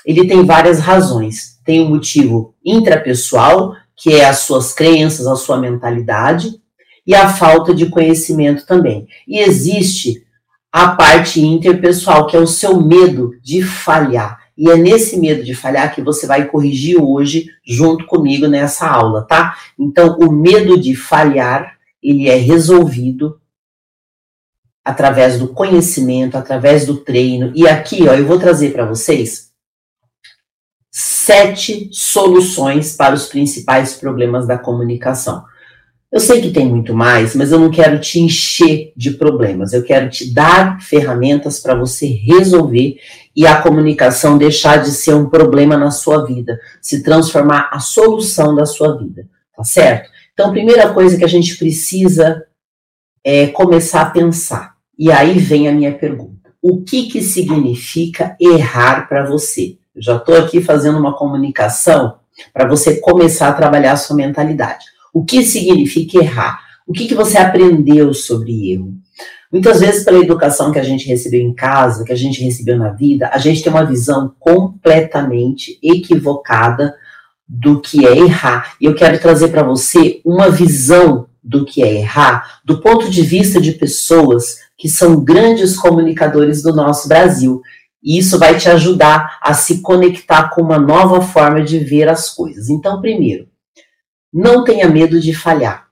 ele 0.05 0.27
tem 0.27 0.45
várias 0.45 0.81
razões. 0.81 1.61
Tem 1.65 1.81
um 1.81 1.89
motivo 1.89 2.53
intrapessoal, 2.65 3.77
que 3.95 4.13
é 4.13 4.25
as 4.25 4.41
suas 4.41 4.73
crenças, 4.73 5.29
a 5.29 5.37
sua 5.37 5.57
mentalidade, 5.57 6.61
e 7.07 7.15
a 7.15 7.29
falta 7.29 7.75
de 7.75 7.87
conhecimento 7.87 8.67
também. 8.67 9.07
E 9.27 9.39
existe 9.39 10.27
a 10.73 10.89
parte 10.89 11.41
interpessoal, 11.41 12.27
que 12.27 12.37
é 12.37 12.41
o 12.41 12.47
seu 12.47 12.81
medo 12.81 13.33
de 13.43 13.63
falhar. 13.63 14.39
E 14.59 14.71
é 14.71 14.77
nesse 14.77 15.19
medo 15.19 15.45
de 15.45 15.55
falhar 15.55 15.95
que 15.95 16.03
você 16.03 16.27
vai 16.27 16.47
corrigir 16.47 17.01
hoje 17.01 17.47
junto 17.65 18.07
comigo 18.07 18.47
nessa 18.47 18.89
aula, 18.89 19.23
tá? 19.23 19.57
Então, 19.79 20.17
o 20.19 20.33
medo 20.33 20.81
de 20.81 20.95
falhar, 20.95 21.77
ele 22.03 22.29
é 22.29 22.37
resolvido 22.37 23.39
através 24.85 25.39
do 25.39 25.49
conhecimento, 25.49 26.37
através 26.37 26.87
do 26.87 26.97
treino. 26.97 27.53
E 27.55 27.69
aqui, 27.69 28.09
ó, 28.09 28.15
eu 28.15 28.27
vou 28.27 28.39
trazer 28.39 28.73
para 28.73 28.87
vocês 28.87 29.51
sete 30.91 31.91
soluções 31.93 32.97
para 32.97 33.15
os 33.15 33.27
principais 33.27 33.95
problemas 33.95 34.47
da 34.47 34.57
comunicação. 34.57 35.45
Eu 36.17 36.21
sei 36.21 36.41
que 36.41 36.51
tem 36.51 36.67
muito 36.67 36.95
mais, 36.95 37.37
mas 37.37 37.53
eu 37.53 37.61
não 37.61 37.71
quero 37.71 38.01
te 38.01 38.19
encher 38.19 38.91
de 38.97 39.11
problemas. 39.11 39.75
Eu 39.75 39.83
quero 39.83 40.09
te 40.09 40.33
dar 40.33 40.81
ferramentas 40.81 41.61
para 41.61 41.75
você 41.75 42.07
resolver 42.07 42.97
e 43.37 43.47
a 43.47 43.61
comunicação 43.61 44.39
deixar 44.39 44.79
de 44.79 44.93
ser 44.93 45.13
um 45.13 45.29
problema 45.29 45.77
na 45.77 45.91
sua 45.91 46.25
vida, 46.25 46.59
se 46.81 47.03
transformar 47.03 47.69
a 47.71 47.81
solução 47.81 48.55
da 48.55 48.65
sua 48.65 48.97
vida, 48.97 49.29
tá 49.55 49.63
certo? 49.63 50.09
Então, 50.33 50.53
primeira 50.53 50.91
coisa 50.95 51.19
que 51.19 51.25
a 51.25 51.29
gente 51.29 51.55
precisa 51.59 52.47
é 53.23 53.49
começar 53.49 54.01
a 54.01 54.11
pensar. 54.11 54.75
E 54.99 55.13
aí 55.13 55.39
vem 55.39 55.69
a 55.69 55.73
minha 55.73 55.93
pergunta: 55.93 56.51
o 56.63 56.83
que 56.83 57.11
que 57.11 57.21
significa 57.21 58.35
errar 58.41 59.07
para 59.07 59.27
você? 59.27 59.77
Eu 59.95 60.01
já 60.01 60.17
estou 60.17 60.35
aqui 60.35 60.63
fazendo 60.63 60.99
uma 60.99 61.15
comunicação 61.15 62.21
para 62.55 62.67
você 62.67 63.03
começar 63.03 63.51
a 63.51 63.53
trabalhar 63.53 63.93
a 63.93 63.97
sua 63.99 64.17
mentalidade. 64.17 64.96
O 65.17 65.25
que 65.25 65.43
significa 65.43 66.19
errar? 66.19 66.61
O 66.87 66.93
que, 66.93 67.07
que 67.09 67.15
você 67.15 67.39
aprendeu 67.39 68.13
sobre 68.13 68.71
erro? 68.71 68.93
Muitas 69.51 69.81
vezes, 69.81 70.05
pela 70.05 70.19
educação 70.19 70.71
que 70.71 70.79
a 70.79 70.83
gente 70.83 71.09
recebeu 71.09 71.41
em 71.41 71.55
casa, 71.55 72.05
que 72.05 72.13
a 72.13 72.17
gente 72.17 72.45
recebeu 72.45 72.77
na 72.77 72.91
vida, 72.91 73.31
a 73.33 73.39
gente 73.39 73.63
tem 73.63 73.73
uma 73.73 73.87
visão 73.87 74.35
completamente 74.39 75.79
equivocada 75.83 76.95
do 77.49 77.81
que 77.81 78.07
é 78.07 78.15
errar. 78.15 78.77
E 78.79 78.85
eu 78.85 78.95
quero 78.95 79.19
trazer 79.19 79.49
para 79.49 79.63
você 79.63 80.21
uma 80.23 80.51
visão 80.51 81.29
do 81.43 81.65
que 81.65 81.83
é 81.83 81.95
errar, 81.95 82.61
do 82.63 82.83
ponto 82.83 83.09
de 83.09 83.23
vista 83.23 83.59
de 83.59 83.73
pessoas 83.73 84.59
que 84.77 84.87
são 84.87 85.25
grandes 85.25 85.79
comunicadores 85.79 86.63
do 86.63 86.77
nosso 86.77 87.09
Brasil, 87.09 87.63
e 88.05 88.19
isso 88.19 88.39
vai 88.39 88.59
te 88.59 88.69
ajudar 88.69 89.39
a 89.41 89.55
se 89.55 89.81
conectar 89.81 90.51
com 90.51 90.61
uma 90.61 90.79
nova 90.79 91.23
forma 91.23 91.63
de 91.63 91.79
ver 91.79 92.07
as 92.07 92.29
coisas. 92.29 92.69
Então, 92.69 93.01
primeiro, 93.01 93.49
não 94.37 94.65
tenha 94.65 94.87
medo 94.87 95.19
de 95.19 95.33
falhar. 95.33 95.87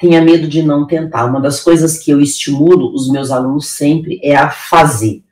Tenha 0.00 0.20
medo 0.20 0.48
de 0.48 0.64
não 0.64 0.84
tentar. 0.84 1.26
Uma 1.26 1.40
das 1.40 1.60
coisas 1.60 1.96
que 1.96 2.10
eu 2.10 2.20
estimulo 2.20 2.92
os 2.92 3.08
meus 3.08 3.30
alunos 3.30 3.68
sempre 3.68 4.18
é 4.20 4.34
a 4.34 4.50
fazer. 4.50 5.22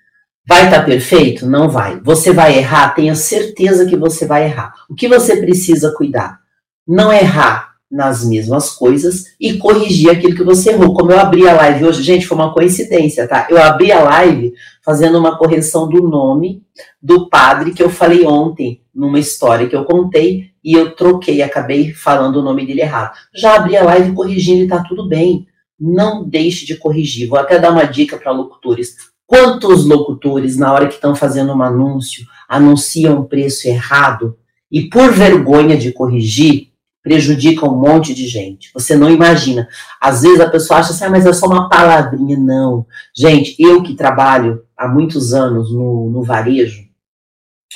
Vai 0.47 0.67
estar 0.67 0.79
tá 0.79 0.85
perfeito? 0.85 1.45
Não 1.45 1.69
vai. 1.69 1.99
Você 2.03 2.33
vai 2.33 2.57
errar? 2.57 2.95
Tenha 2.95 3.17
certeza 3.17 3.85
que 3.85 3.97
você 3.97 4.27
vai 4.27 4.45
errar. 4.45 4.75
O 4.89 4.95
que 4.95 5.09
você 5.09 5.39
precisa 5.39 5.93
cuidar? 5.93 6.39
Não 6.87 7.13
errar 7.13 7.73
nas 7.91 8.25
mesmas 8.25 8.71
coisas 8.71 9.35
e 9.41 9.59
corrigir 9.59 10.11
aquilo 10.11 10.37
que 10.37 10.45
você 10.45 10.71
errou. 10.71 10.95
Como 10.95 11.11
eu 11.11 11.19
abri 11.19 11.49
a 11.49 11.55
live 11.55 11.87
hoje, 11.87 12.01
gente, 12.05 12.29
foi 12.29 12.37
uma 12.37 12.55
coincidência, 12.55 13.27
tá? 13.27 13.49
Eu 13.51 13.61
abri 13.61 13.91
a 13.91 14.05
live 14.05 14.55
fazendo 14.85 15.19
uma 15.19 15.37
correção 15.37 15.89
do 15.89 16.01
nome 16.01 16.63
do 17.03 17.29
padre 17.29 17.73
que 17.73 17.83
eu 17.83 17.91
falei 17.91 18.25
ontem 18.25 18.82
numa 18.95 19.19
história 19.19 19.69
que 19.69 19.77
eu 19.77 19.85
contei 19.85 20.51
e 20.63 20.75
eu 20.75 20.95
troquei, 20.95 21.43
acabei 21.43 21.93
falando 21.93 22.37
o 22.37 22.43
nome 22.43 22.67
dele 22.67 22.83
errado. 22.83 23.13
Já 23.35 23.57
abri 23.57 23.77
a 23.77 23.85
live 23.85 24.13
corrigindo 24.13 24.63
e 24.63 24.69
tá 24.69 24.83
tudo 24.83 25.09
bem. 25.09 25.47
Não 25.79 26.29
deixe 26.29 26.65
de 26.65 26.77
corrigir. 26.77 27.29
Vou 27.29 27.39
até 27.39 27.59
dar 27.59 27.73
uma 27.73 27.85
dica 27.85 28.17
para 28.17 28.31
locutores. 28.31 28.95
Quantos 29.27 29.85
locutores, 29.85 30.57
na 30.57 30.73
hora 30.73 30.87
que 30.87 30.95
estão 30.95 31.17
fazendo 31.17 31.53
um 31.53 31.63
anúncio, 31.63 32.25
anunciam 32.49 33.21
um 33.21 33.25
preço 33.25 33.67
errado 33.67 34.37
e 34.71 34.89
por 34.89 35.11
vergonha 35.11 35.77
de 35.77 35.91
corrigir, 35.91 36.69
prejudica 37.03 37.69
um 37.69 37.77
monte 37.77 38.15
de 38.15 38.29
gente. 38.29 38.71
Você 38.73 38.95
não 38.95 39.11
imagina. 39.11 39.67
Às 40.01 40.23
vezes 40.23 40.41
a 40.41 40.49
pessoa 40.49 40.81
acha 40.81 40.93
assim, 40.93 41.05
ah, 41.05 41.11
mas 41.11 41.27
é 41.27 41.33
só 41.33 41.47
uma 41.47 41.69
palavrinha. 41.69 42.39
Não. 42.39 42.87
Gente, 43.15 43.57
eu 43.59 43.83
que 43.83 43.95
trabalho 43.95 44.63
há 44.77 44.87
muitos 44.87 45.35
anos 45.35 45.73
no, 45.73 46.09
no 46.11 46.23
varejo, 46.23 46.92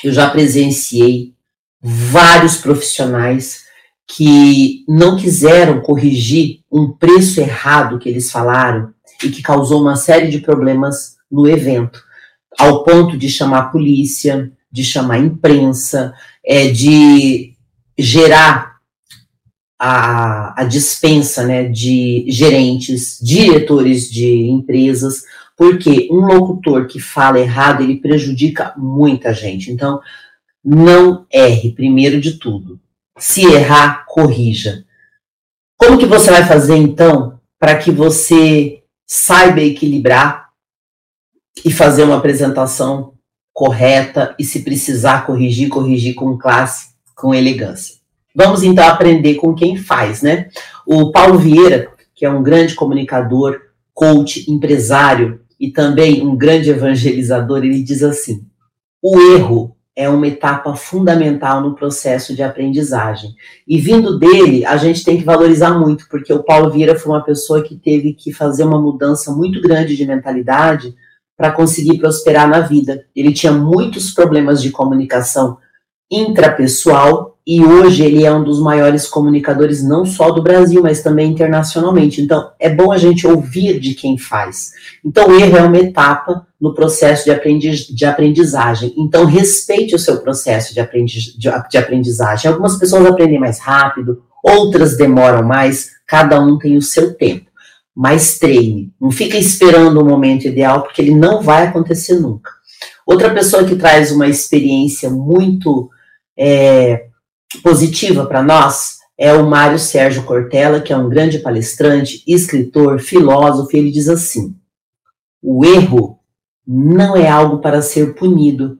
eu 0.04 0.12
já 0.12 0.30
presenciei 0.30 1.34
vários 1.80 2.56
profissionais 2.56 3.64
que 4.06 4.84
não 4.88 5.16
quiseram 5.16 5.80
corrigir 5.80 6.60
um 6.70 6.92
preço 6.92 7.40
errado 7.40 7.98
que 7.98 8.08
eles 8.08 8.30
falaram 8.30 8.92
e 9.22 9.28
que 9.30 9.42
causou 9.42 9.80
uma 9.80 9.96
série 9.96 10.28
de 10.28 10.38
problemas 10.38 11.16
no 11.30 11.48
evento, 11.48 12.02
ao 12.58 12.84
ponto 12.84 13.16
de 13.16 13.28
chamar 13.28 13.58
a 13.58 13.68
polícia, 13.68 14.50
de 14.70 14.84
chamar 14.84 15.14
a 15.14 15.18
imprensa, 15.18 16.14
é, 16.44 16.68
de 16.68 17.54
gerar 17.98 18.76
a, 19.78 20.62
a 20.62 20.64
dispensa 20.64 21.44
né, 21.44 21.64
de 21.64 22.24
gerentes, 22.28 23.18
diretores 23.20 24.10
de 24.10 24.48
empresas, 24.48 25.22
porque 25.56 26.08
um 26.10 26.26
locutor 26.26 26.86
que 26.86 27.00
fala 27.00 27.40
errado, 27.40 27.82
ele 27.82 27.96
prejudica 27.96 28.74
muita 28.76 29.32
gente. 29.32 29.72
Então, 29.72 30.00
não 30.62 31.26
erre, 31.32 31.72
primeiro 31.72 32.20
de 32.20 32.32
tudo. 32.32 32.78
Se 33.18 33.46
errar, 33.46 34.04
corrija. 34.06 34.84
Como 35.78 35.96
que 35.96 36.04
você 36.04 36.30
vai 36.30 36.44
fazer, 36.44 36.76
então, 36.76 37.40
para 37.58 37.78
que 37.78 37.90
você 37.90 38.82
saiba 39.06 39.62
equilibrar 39.62 40.50
e 41.64 41.72
fazer 41.72 42.04
uma 42.04 42.18
apresentação 42.18 43.14
correta 43.52 44.34
e, 44.38 44.44
se 44.44 44.62
precisar 44.62 45.24
corrigir, 45.24 45.70
corrigir 45.70 46.14
com 46.14 46.36
classe, 46.36 46.90
com 47.14 47.34
elegância? 47.34 47.96
Vamos 48.34 48.62
então 48.62 48.86
aprender 48.86 49.36
com 49.36 49.54
quem 49.54 49.78
faz, 49.78 50.20
né? 50.20 50.50
O 50.86 51.10
Paulo 51.10 51.38
Vieira, 51.38 51.90
que 52.14 52.26
é 52.26 52.30
um 52.30 52.42
grande 52.42 52.74
comunicador, 52.74 53.58
coach, 53.94 54.50
empresário 54.50 55.45
e 55.58 55.70
também 55.70 56.26
um 56.26 56.36
grande 56.36 56.70
evangelizador, 56.70 57.58
ele 57.58 57.82
diz 57.82 58.02
assim: 58.02 58.46
o 59.02 59.18
erro 59.34 59.76
é 59.94 60.08
uma 60.08 60.26
etapa 60.26 60.76
fundamental 60.76 61.62
no 61.62 61.74
processo 61.74 62.34
de 62.34 62.42
aprendizagem. 62.42 63.34
E 63.66 63.80
vindo 63.80 64.18
dele, 64.18 64.64
a 64.66 64.76
gente 64.76 65.02
tem 65.02 65.16
que 65.16 65.24
valorizar 65.24 65.78
muito, 65.78 66.06
porque 66.10 66.30
o 66.32 66.42
Paulo 66.42 66.70
Vieira 66.70 66.98
foi 66.98 67.12
uma 67.12 67.24
pessoa 67.24 67.62
que 67.62 67.76
teve 67.76 68.12
que 68.12 68.30
fazer 68.30 68.64
uma 68.64 68.80
mudança 68.80 69.32
muito 69.32 69.60
grande 69.62 69.96
de 69.96 70.04
mentalidade 70.04 70.94
para 71.34 71.50
conseguir 71.50 71.98
prosperar 71.98 72.46
na 72.46 72.60
vida. 72.60 73.06
Ele 73.14 73.32
tinha 73.32 73.52
muitos 73.52 74.10
problemas 74.10 74.60
de 74.60 74.70
comunicação 74.70 75.56
intrapessoal 76.10 77.35
e 77.46 77.64
hoje 77.64 78.02
ele 78.02 78.24
é 78.24 78.32
um 78.32 78.42
dos 78.42 78.60
maiores 78.60 79.06
comunicadores 79.06 79.80
não 79.80 80.04
só 80.04 80.32
do 80.32 80.42
Brasil, 80.42 80.82
mas 80.82 81.00
também 81.00 81.30
internacionalmente. 81.30 82.20
Então, 82.20 82.50
é 82.58 82.68
bom 82.68 82.90
a 82.90 82.98
gente 82.98 83.24
ouvir 83.24 83.78
de 83.78 83.94
quem 83.94 84.18
faz. 84.18 84.72
Então, 85.04 85.28
o 85.28 85.38
erro 85.38 85.56
é 85.56 85.62
uma 85.62 85.78
etapa 85.78 86.44
no 86.60 86.74
processo 86.74 87.24
de, 87.24 87.30
aprendiz, 87.30 87.86
de 87.86 88.04
aprendizagem. 88.04 88.92
Então, 88.98 89.24
respeite 89.24 89.94
o 89.94 89.98
seu 89.98 90.18
processo 90.18 90.74
de, 90.74 90.80
aprendiz, 90.80 91.22
de, 91.38 91.48
de 91.70 91.78
aprendizagem. 91.78 92.50
Algumas 92.50 92.76
pessoas 92.78 93.06
aprendem 93.06 93.38
mais 93.38 93.60
rápido, 93.60 94.24
outras 94.42 94.96
demoram 94.96 95.44
mais, 95.44 95.90
cada 96.04 96.40
um 96.40 96.58
tem 96.58 96.76
o 96.76 96.82
seu 96.82 97.14
tempo. 97.14 97.46
Mas 97.94 98.40
treine. 98.40 98.92
Não 99.00 99.12
fica 99.12 99.38
esperando 99.38 100.00
o 100.00 100.04
momento 100.04 100.48
ideal, 100.48 100.82
porque 100.82 101.00
ele 101.00 101.14
não 101.14 101.40
vai 101.42 101.68
acontecer 101.68 102.18
nunca. 102.18 102.50
Outra 103.06 103.32
pessoa 103.32 103.62
que 103.62 103.76
traz 103.76 104.10
uma 104.10 104.26
experiência 104.26 105.08
muito 105.08 105.88
é, 106.36 107.06
positiva 107.62 108.26
para 108.26 108.42
nós 108.42 108.96
é 109.18 109.32
o 109.32 109.48
Mário 109.48 109.78
Sérgio 109.78 110.24
Cortella, 110.24 110.80
que 110.80 110.92
é 110.92 110.96
um 110.96 111.08
grande 111.08 111.38
palestrante, 111.38 112.22
escritor, 112.26 113.00
filósofo, 113.00 113.76
ele 113.76 113.90
diz 113.90 114.08
assim: 114.08 114.54
o 115.42 115.64
erro 115.64 116.18
não 116.66 117.16
é 117.16 117.28
algo 117.28 117.58
para 117.58 117.80
ser 117.80 118.14
punido, 118.14 118.78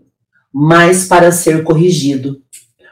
mas 0.52 1.06
para 1.06 1.32
ser 1.32 1.62
corrigido. 1.62 2.42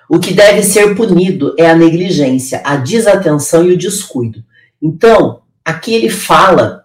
O 0.09 0.19
que 0.19 0.33
deve 0.33 0.63
ser 0.63 0.95
punido 0.95 1.55
é 1.59 1.69
a 1.69 1.75
negligência, 1.75 2.63
a 2.65 2.77
desatenção 2.77 3.65
e 3.65 3.73
o 3.73 3.79
descuido. 3.79 4.45
Então, 4.81 5.43
aqui 5.65 5.95
ele 5.95 6.11
fala 6.11 6.85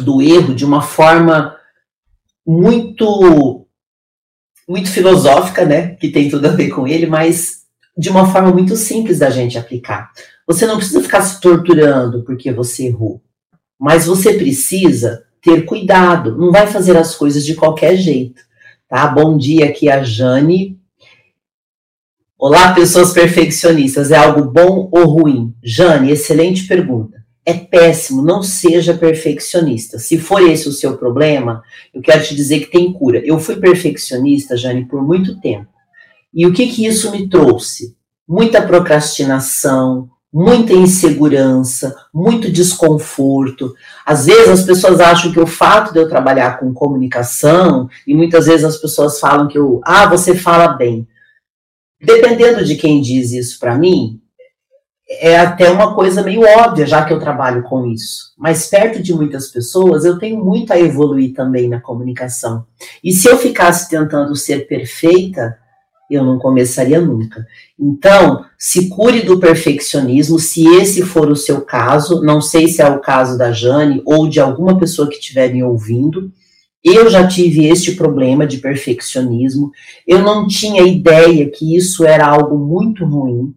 do 0.00 0.20
erro 0.20 0.54
de 0.54 0.64
uma 0.64 0.82
forma 0.82 1.56
muito 2.46 3.64
muito 4.66 4.90
filosófica, 4.90 5.64
né, 5.64 5.94
que 5.94 6.10
tem 6.10 6.28
tudo 6.28 6.46
a 6.46 6.50
ver 6.50 6.68
com 6.68 6.86
ele, 6.86 7.06
mas 7.06 7.62
de 7.98 8.08
uma 8.08 8.30
forma 8.30 8.52
muito 8.52 8.76
simples 8.76 9.18
da 9.18 9.28
gente 9.28 9.58
aplicar. 9.58 10.12
Você 10.46 10.64
não 10.64 10.76
precisa 10.76 11.02
ficar 11.02 11.20
se 11.20 11.40
torturando 11.40 12.22
porque 12.22 12.52
você 12.52 12.86
errou, 12.86 13.20
mas 13.76 14.06
você 14.06 14.34
precisa 14.34 15.24
ter 15.42 15.64
cuidado, 15.64 16.38
não 16.38 16.52
vai 16.52 16.68
fazer 16.68 16.96
as 16.96 17.16
coisas 17.16 17.44
de 17.44 17.56
qualquer 17.56 17.96
jeito, 17.96 18.40
tá? 18.88 19.04
Bom 19.08 19.36
dia 19.36 19.66
aqui 19.66 19.90
a 19.90 20.04
Jane. 20.04 20.78
Olá, 22.38 22.72
pessoas 22.72 23.12
perfeccionistas, 23.12 24.12
é 24.12 24.16
algo 24.16 24.44
bom 24.44 24.88
ou 24.92 25.04
ruim? 25.06 25.52
Jane, 25.60 26.12
excelente 26.12 26.68
pergunta. 26.68 27.18
É 27.44 27.54
péssimo, 27.54 28.22
não 28.22 28.44
seja 28.44 28.94
perfeccionista. 28.94 29.98
Se 29.98 30.18
for 30.18 30.40
esse 30.40 30.68
o 30.68 30.72
seu 30.72 30.96
problema, 30.96 31.62
eu 31.92 32.00
quero 32.00 32.22
te 32.22 32.36
dizer 32.36 32.60
que 32.60 32.70
tem 32.70 32.92
cura. 32.92 33.20
Eu 33.24 33.40
fui 33.40 33.56
perfeccionista, 33.56 34.56
Jane, 34.56 34.84
por 34.84 35.02
muito 35.02 35.40
tempo. 35.40 35.77
E 36.32 36.46
o 36.46 36.52
que, 36.52 36.68
que 36.68 36.86
isso 36.86 37.10
me 37.10 37.28
trouxe? 37.28 37.96
Muita 38.26 38.60
procrastinação, 38.60 40.10
muita 40.32 40.72
insegurança, 40.72 41.94
muito 42.12 42.50
desconforto. 42.50 43.74
Às 44.04 44.26
vezes 44.26 44.48
as 44.48 44.62
pessoas 44.62 45.00
acham 45.00 45.32
que 45.32 45.40
o 45.40 45.46
fato 45.46 45.92
de 45.92 45.98
eu 45.98 46.08
trabalhar 46.08 46.58
com 46.58 46.72
comunicação, 46.72 47.88
e 48.06 48.14
muitas 48.14 48.46
vezes 48.46 48.64
as 48.64 48.76
pessoas 48.76 49.18
falam 49.18 49.48
que 49.48 49.58
eu, 49.58 49.80
ah, 49.84 50.06
você 50.06 50.34
fala 50.34 50.68
bem. 50.68 51.08
Dependendo 52.00 52.64
de 52.64 52.76
quem 52.76 53.00
diz 53.00 53.32
isso 53.32 53.58
para 53.58 53.76
mim, 53.76 54.20
é 55.10 55.38
até 55.38 55.70
uma 55.70 55.94
coisa 55.94 56.22
meio 56.22 56.42
óbvia, 56.42 56.86
já 56.86 57.04
que 57.04 57.12
eu 57.12 57.18
trabalho 57.18 57.62
com 57.62 57.86
isso. 57.86 58.34
Mas 58.36 58.66
perto 58.66 59.02
de 59.02 59.14
muitas 59.14 59.48
pessoas, 59.48 60.04
eu 60.04 60.18
tenho 60.18 60.44
muito 60.44 60.70
a 60.72 60.78
evoluir 60.78 61.32
também 61.34 61.68
na 61.68 61.80
comunicação. 61.80 62.66
E 63.02 63.12
se 63.12 63.26
eu 63.26 63.38
ficasse 63.38 63.88
tentando 63.88 64.36
ser 64.36 64.68
perfeita, 64.68 65.58
eu 66.10 66.24
não 66.24 66.38
começaria 66.38 67.00
nunca. 67.00 67.46
Então, 67.78 68.44
se 68.56 68.88
cure 68.88 69.22
do 69.22 69.38
perfeccionismo, 69.38 70.38
se 70.38 70.66
esse 70.76 71.02
for 71.02 71.30
o 71.30 71.36
seu 71.36 71.60
caso, 71.60 72.22
não 72.22 72.40
sei 72.40 72.68
se 72.68 72.80
é 72.80 72.88
o 72.88 73.00
caso 73.00 73.36
da 73.36 73.52
Jane 73.52 74.02
ou 74.04 74.28
de 74.28 74.40
alguma 74.40 74.78
pessoa 74.78 75.08
que 75.08 75.16
estiver 75.16 75.52
me 75.52 75.62
ouvindo. 75.62 76.32
Eu 76.82 77.10
já 77.10 77.26
tive 77.26 77.66
este 77.66 77.92
problema 77.92 78.46
de 78.46 78.58
perfeccionismo. 78.58 79.70
Eu 80.06 80.20
não 80.20 80.46
tinha 80.46 80.82
ideia 80.82 81.50
que 81.50 81.76
isso 81.76 82.04
era 82.04 82.26
algo 82.26 82.56
muito 82.56 83.04
ruim. 83.04 83.54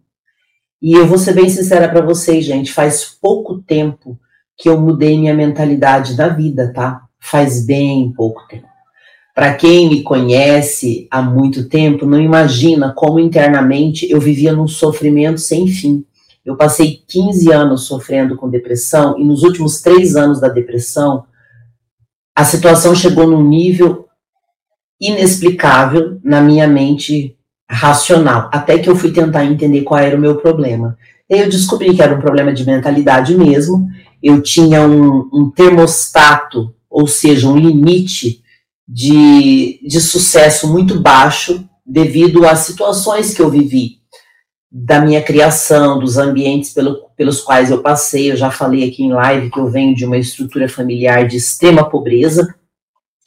E 0.81 0.93
eu 0.93 1.05
vou 1.05 1.17
ser 1.17 1.34
bem 1.34 1.48
sincera 1.48 1.88
para 1.88 2.01
vocês, 2.01 2.43
gente, 2.43 2.74
faz 2.74 3.05
pouco 3.05 3.60
tempo 3.60 4.20
que 4.58 4.67
eu 4.67 4.79
mudei 4.79 5.17
minha 5.17 5.34
mentalidade 5.34 6.15
da 6.15 6.27
vida, 6.27 6.74
tá? 6.74 7.03
Faz 7.20 7.65
bem 7.65 8.12
pouco 8.12 8.48
tempo. 8.48 8.71
Para 9.34 9.54
quem 9.54 9.90
me 9.90 10.04
conhece 10.04 11.08
há 11.10 11.22
muito 11.22 11.70
tempo, 11.70 12.06
não 12.06 12.20
imagina 12.20 12.94
como 12.94 13.20
internamente 13.20 14.10
eu 14.10 14.20
vivia 14.20 14.52
num 14.52 14.68
sofrimento 14.68 15.40
sem 15.40 15.68
fim. 15.68 16.06
Eu 16.46 16.58
passei 16.58 17.02
15 17.08 17.52
anos 17.52 17.86
sofrendo 17.86 18.36
com 18.36 18.50
depressão 18.50 19.18
e 19.18 19.24
nos 19.24 19.44
últimos 19.44 19.82
três 19.82 20.16
anos 20.16 20.42
da 20.42 20.50
depressão, 20.50 21.24
a 22.36 22.44
situação 22.44 22.94
chegou 22.96 23.28
num 23.28 23.44
nível 23.44 24.08
inexplicável 25.00 26.20
na 26.24 26.42
minha 26.42 26.68
mente 26.68 27.38
racional, 27.70 28.50
até 28.52 28.78
que 28.78 28.90
eu 28.90 28.96
fui 28.96 29.12
tentar 29.12 29.46
entender 29.46 29.82
qual 29.82 30.00
era 30.00 30.18
o 30.18 30.20
meu 30.20 30.38
problema. 30.38 30.98
E 31.30 31.40
eu 31.40 31.50
descobri 31.50 31.96
que 31.96 32.02
era 32.02 32.14
um 32.14 32.20
problema 32.20 32.52
de 32.52 32.66
mentalidade 32.66 33.36
mesmo. 33.38 33.88
Eu 34.22 34.42
tinha 34.42 34.82
um, 34.82 35.30
um 35.32 35.50
termostato, 35.50 36.76
ou 36.90 37.08
seja, 37.08 37.48
um 37.48 37.56
limite 37.56 38.42
de, 38.93 39.79
de 39.88 40.01
sucesso 40.01 40.69
muito 40.69 41.00
baixo 41.00 41.63
devido 41.86 42.45
às 42.45 42.60
situações 42.60 43.33
que 43.33 43.41
eu 43.41 43.50
vivi. 43.50 44.01
da 44.74 45.01
minha 45.01 45.21
criação, 45.21 46.00
dos 46.00 46.17
ambientes 46.17 46.74
pelo, 46.74 47.10
pelos 47.17 47.41
quais 47.41 47.71
eu 47.71 47.81
passei. 47.81 48.31
Eu 48.31 48.38
já 48.38 48.51
falei 48.51 48.88
aqui 48.88 49.03
em 49.03 49.12
live 49.12 49.50
que 49.50 49.60
eu 49.60 49.69
venho 49.69 49.95
de 49.95 50.05
uma 50.05 50.17
estrutura 50.17 50.67
familiar 50.67 51.27
de 51.27 51.38
extrema 51.38 51.89
pobreza, 51.89 52.55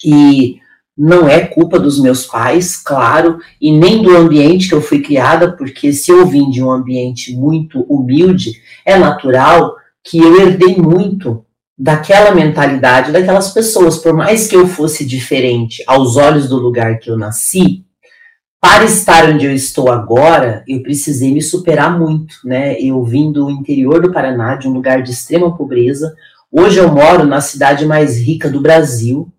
e 0.05 0.59
não 0.97 1.29
é 1.29 1.47
culpa 1.47 1.79
dos 1.79 2.01
meus 2.01 2.27
pais, 2.27 2.77
claro, 2.77 3.39
e 3.61 3.73
nem 3.73 4.03
do 4.03 4.17
ambiente 4.17 4.69
que 4.69 4.75
eu 4.75 4.83
fui 4.83 5.01
criada, 5.01 5.53
porque 5.53 5.93
se 5.93 6.11
eu 6.11 6.27
vim 6.27 6.51
de 6.51 6.63
um 6.63 6.71
ambiente 6.71 7.35
muito 7.35 7.81
humilde, 7.83 8.53
é 8.85 8.99
natural 8.99 9.75
que 10.03 10.19
eu 10.19 10.41
herdei 10.41 10.77
muito 10.77 11.45
daquela 11.77 12.35
mentalidade 12.35 13.13
daquelas 13.13 13.51
pessoas, 13.53 13.99
por 13.99 14.13
mais 14.13 14.47
que 14.47 14.57
eu 14.57 14.67
fosse 14.67 15.05
diferente 15.05 15.83
aos 15.87 16.17
olhos 16.17 16.49
do 16.49 16.57
lugar 16.57 16.99
que 16.99 17.11
eu 17.11 17.19
nasci, 17.19 17.85
para 18.61 18.85
estar 18.85 19.29
onde 19.29 19.45
eu 19.45 19.55
estou 19.55 19.91
agora, 19.91 20.65
eu 20.67 20.83
precisei 20.83 21.35
me 21.35 21.43
superar 21.43 21.99
muito, 21.99 22.37
né? 22.45 22.81
Eu 22.81 23.05
vim 23.05 23.31
do 23.31 23.51
interior 23.51 24.01
do 24.01 24.11
Paraná, 24.11 24.57
de 24.57 24.67
um 24.67 24.73
lugar 24.73 25.03
de 25.03 25.11
extrema 25.11 25.55
pobreza. 25.55 26.17
Hoje 26.51 26.79
eu 26.79 26.91
moro 26.91 27.27
na 27.27 27.43
cidade 27.43 27.85
mais 27.85 28.17
rica 28.17 28.49
do 28.49 28.63
Brasil, 28.63 29.31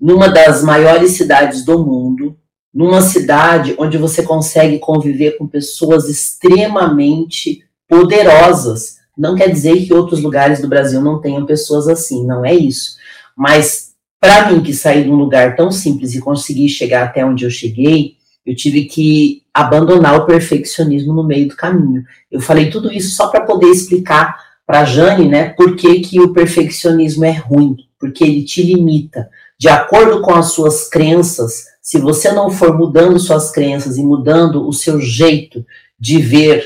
numa 0.00 0.26
das 0.26 0.64
maiores 0.64 1.10
cidades 1.12 1.66
do 1.66 1.84
mundo, 1.84 2.34
numa 2.72 3.02
cidade 3.02 3.74
onde 3.78 3.98
você 3.98 4.22
consegue 4.22 4.78
conviver 4.78 5.32
com 5.32 5.46
pessoas 5.46 6.08
extremamente 6.08 7.62
poderosas. 7.86 8.99
Não 9.20 9.34
quer 9.34 9.50
dizer 9.50 9.84
que 9.84 9.92
outros 9.92 10.22
lugares 10.22 10.62
do 10.62 10.68
Brasil 10.68 11.02
não 11.02 11.20
tenham 11.20 11.44
pessoas 11.44 11.86
assim, 11.86 12.26
não 12.26 12.42
é 12.42 12.54
isso. 12.54 12.96
Mas 13.36 13.90
para 14.18 14.50
mim 14.50 14.62
que 14.62 14.72
saí 14.72 15.04
de 15.04 15.10
um 15.10 15.14
lugar 15.14 15.56
tão 15.56 15.70
simples 15.70 16.14
e 16.14 16.20
consegui 16.20 16.70
chegar 16.70 17.04
até 17.04 17.24
onde 17.24 17.44
eu 17.44 17.50
cheguei, 17.50 18.14
eu 18.46 18.56
tive 18.56 18.86
que 18.86 19.42
abandonar 19.52 20.16
o 20.16 20.24
perfeccionismo 20.24 21.12
no 21.12 21.22
meio 21.22 21.48
do 21.48 21.56
caminho. 21.56 22.02
Eu 22.32 22.40
falei 22.40 22.70
tudo 22.70 22.90
isso 22.90 23.14
só 23.14 23.28
para 23.28 23.42
poder 23.42 23.66
explicar 23.66 24.38
para 24.66 24.80
a 24.80 24.84
Jane, 24.84 25.28
né, 25.28 25.50
por 25.50 25.76
que, 25.76 26.00
que 26.00 26.18
o 26.18 26.32
perfeccionismo 26.32 27.24
é 27.24 27.32
ruim, 27.32 27.76
porque 27.98 28.24
ele 28.24 28.42
te 28.42 28.62
limita. 28.62 29.28
De 29.58 29.68
acordo 29.68 30.22
com 30.22 30.32
as 30.32 30.52
suas 30.52 30.88
crenças, 30.88 31.64
se 31.82 31.98
você 31.98 32.32
não 32.32 32.50
for 32.50 32.78
mudando 32.78 33.18
suas 33.18 33.50
crenças 33.50 33.98
e 33.98 34.02
mudando 34.02 34.66
o 34.66 34.72
seu 34.72 34.98
jeito 34.98 35.64
de 35.98 36.18
ver 36.22 36.64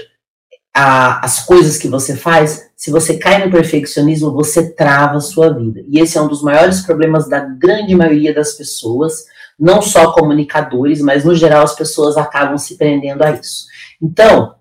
a, 0.74 1.24
as 1.24 1.46
coisas 1.46 1.78
que 1.78 1.88
você 1.88 2.16
faz, 2.16 2.68
se 2.76 2.90
você 2.90 3.16
cai 3.16 3.44
no 3.44 3.50
perfeccionismo, 3.50 4.32
você 4.32 4.74
trava 4.74 5.18
a 5.18 5.20
sua 5.20 5.54
vida. 5.54 5.84
E 5.88 6.00
esse 6.00 6.18
é 6.18 6.20
um 6.20 6.26
dos 6.26 6.42
maiores 6.42 6.80
problemas 6.80 7.28
da 7.28 7.38
grande 7.38 7.94
maioria 7.94 8.34
das 8.34 8.54
pessoas, 8.54 9.24
não 9.58 9.80
só 9.80 10.12
comunicadores, 10.12 11.00
mas 11.00 11.24
no 11.24 11.34
geral 11.34 11.62
as 11.62 11.76
pessoas 11.76 12.16
acabam 12.16 12.58
se 12.58 12.76
prendendo 12.76 13.22
a 13.22 13.30
isso. 13.30 13.66
Então, 14.02 14.56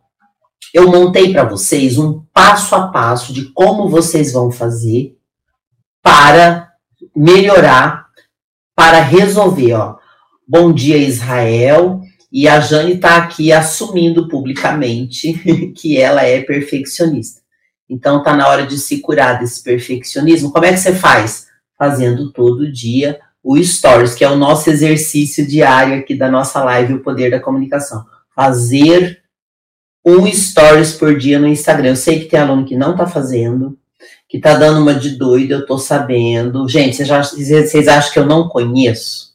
eu 0.72 0.88
montei 0.88 1.34
para 1.34 1.44
vocês 1.44 1.98
um 1.98 2.24
passo 2.32 2.76
a 2.76 2.88
passo 2.88 3.34
de 3.34 3.46
como 3.52 3.90
vocês 3.90 4.32
vão 4.32 4.52
fazer 4.52 5.18
para 6.02 6.72
melhorar, 7.16 8.08
para 8.76 9.00
resolver, 9.02 9.74
ó. 9.74 9.98
Bom 10.48 10.72
dia, 10.72 10.98
Israel. 10.98 12.03
E 12.34 12.48
a 12.48 12.60
Jane 12.60 12.96
está 12.96 13.18
aqui 13.18 13.52
assumindo 13.52 14.28
publicamente 14.28 15.34
que 15.78 16.00
ela 16.00 16.24
é 16.24 16.42
perfeccionista. 16.42 17.44
Então 17.88 18.18
está 18.18 18.36
na 18.36 18.48
hora 18.48 18.66
de 18.66 18.80
se 18.80 19.02
curar 19.02 19.40
desse 19.40 19.62
perfeccionismo. 19.62 20.52
Como 20.52 20.66
é 20.66 20.74
que 20.74 20.80
você 20.80 20.96
faz? 20.96 21.46
Fazendo 21.78 22.32
todo 22.32 22.72
dia 22.72 23.20
o 23.44 23.62
Stories, 23.62 24.16
que 24.16 24.24
é 24.24 24.30
o 24.30 24.38
nosso 24.38 24.70
exercício 24.70 25.46
diário 25.46 26.00
aqui 26.00 26.16
da 26.16 26.32
nossa 26.32 26.64
live, 26.64 26.94
o 26.94 27.04
poder 27.04 27.30
da 27.30 27.40
comunicação. 27.40 28.04
Fazer 28.34 29.22
um 30.04 30.26
Stories 30.32 30.94
por 30.94 31.18
dia 31.18 31.38
no 31.38 31.48
Instagram. 31.48 31.90
Eu 31.90 31.96
sei 31.96 32.22
que 32.22 32.26
tem 32.26 32.40
aluno 32.40 32.66
que 32.66 32.76
não 32.76 32.92
está 32.92 33.06
fazendo, 33.06 33.78
que 34.28 34.38
está 34.38 34.56
dando 34.56 34.82
uma 34.82 34.96
de 34.96 35.12
doido, 35.12 35.52
eu 35.52 35.60
estou 35.60 35.78
sabendo. 35.78 36.68
Gente, 36.68 36.98
vocês, 36.98 37.88
acham 37.88 38.14
que 38.14 38.20
eu 38.20 38.26
não 38.26 38.48
conheço? 38.48 39.33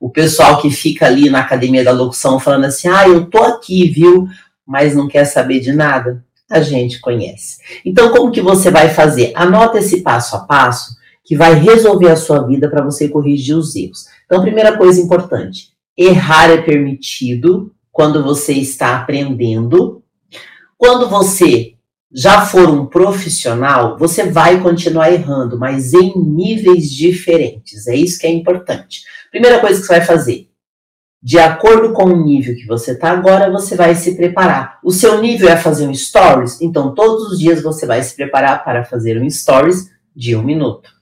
O 0.00 0.10
pessoal 0.10 0.60
que 0.60 0.70
fica 0.70 1.06
ali 1.06 1.28
na 1.28 1.40
academia 1.40 1.82
da 1.82 1.92
locução 1.92 2.38
falando 2.38 2.66
assim, 2.66 2.88
ah, 2.88 3.08
eu 3.08 3.26
tô 3.26 3.38
aqui, 3.38 3.88
viu? 3.88 4.28
Mas 4.66 4.94
não 4.94 5.08
quer 5.08 5.24
saber 5.24 5.60
de 5.60 5.72
nada. 5.72 6.24
A 6.50 6.60
gente 6.60 7.00
conhece. 7.00 7.58
Então, 7.84 8.10
como 8.10 8.30
que 8.30 8.40
você 8.40 8.70
vai 8.70 8.88
fazer? 8.88 9.32
Anota 9.34 9.78
esse 9.78 10.02
passo 10.02 10.36
a 10.36 10.40
passo 10.40 10.96
que 11.24 11.36
vai 11.36 11.54
resolver 11.54 12.10
a 12.10 12.16
sua 12.16 12.46
vida 12.46 12.70
para 12.70 12.82
você 12.82 13.08
corrigir 13.08 13.56
os 13.56 13.76
erros. 13.76 14.06
Então, 14.24 14.40
primeira 14.40 14.78
coisa 14.78 15.00
importante: 15.00 15.72
errar 15.96 16.50
é 16.50 16.62
permitido 16.62 17.72
quando 17.92 18.22
você 18.22 18.54
está 18.54 18.96
aprendendo. 18.96 20.02
Quando 20.78 21.08
você 21.08 21.74
já 22.12 22.46
for 22.46 22.68
um 22.68 22.86
profissional, 22.86 23.98
você 23.98 24.30
vai 24.30 24.60
continuar 24.60 25.12
errando, 25.12 25.58
mas 25.58 25.92
em 25.92 26.12
níveis 26.16 26.90
diferentes. 26.90 27.86
É 27.86 27.94
isso 27.94 28.18
que 28.18 28.26
é 28.26 28.30
importante. 28.30 29.02
Primeira 29.30 29.60
coisa 29.60 29.80
que 29.80 29.86
você 29.86 29.98
vai 29.98 30.06
fazer: 30.06 30.48
de 31.22 31.38
acordo 31.38 31.92
com 31.92 32.04
o 32.04 32.24
nível 32.24 32.54
que 32.54 32.66
você 32.66 32.92
está 32.92 33.10
agora, 33.10 33.50
você 33.50 33.76
vai 33.76 33.94
se 33.94 34.16
preparar. 34.16 34.78
O 34.82 34.90
seu 34.90 35.20
nível 35.20 35.48
é 35.48 35.56
fazer 35.56 35.86
um 35.86 35.94
stories, 35.94 36.60
então 36.60 36.94
todos 36.94 37.32
os 37.32 37.38
dias 37.38 37.62
você 37.62 37.86
vai 37.86 38.02
se 38.02 38.16
preparar 38.16 38.64
para 38.64 38.84
fazer 38.84 39.20
um 39.20 39.28
stories 39.28 39.90
de 40.16 40.34
um 40.34 40.42
minuto 40.42 40.98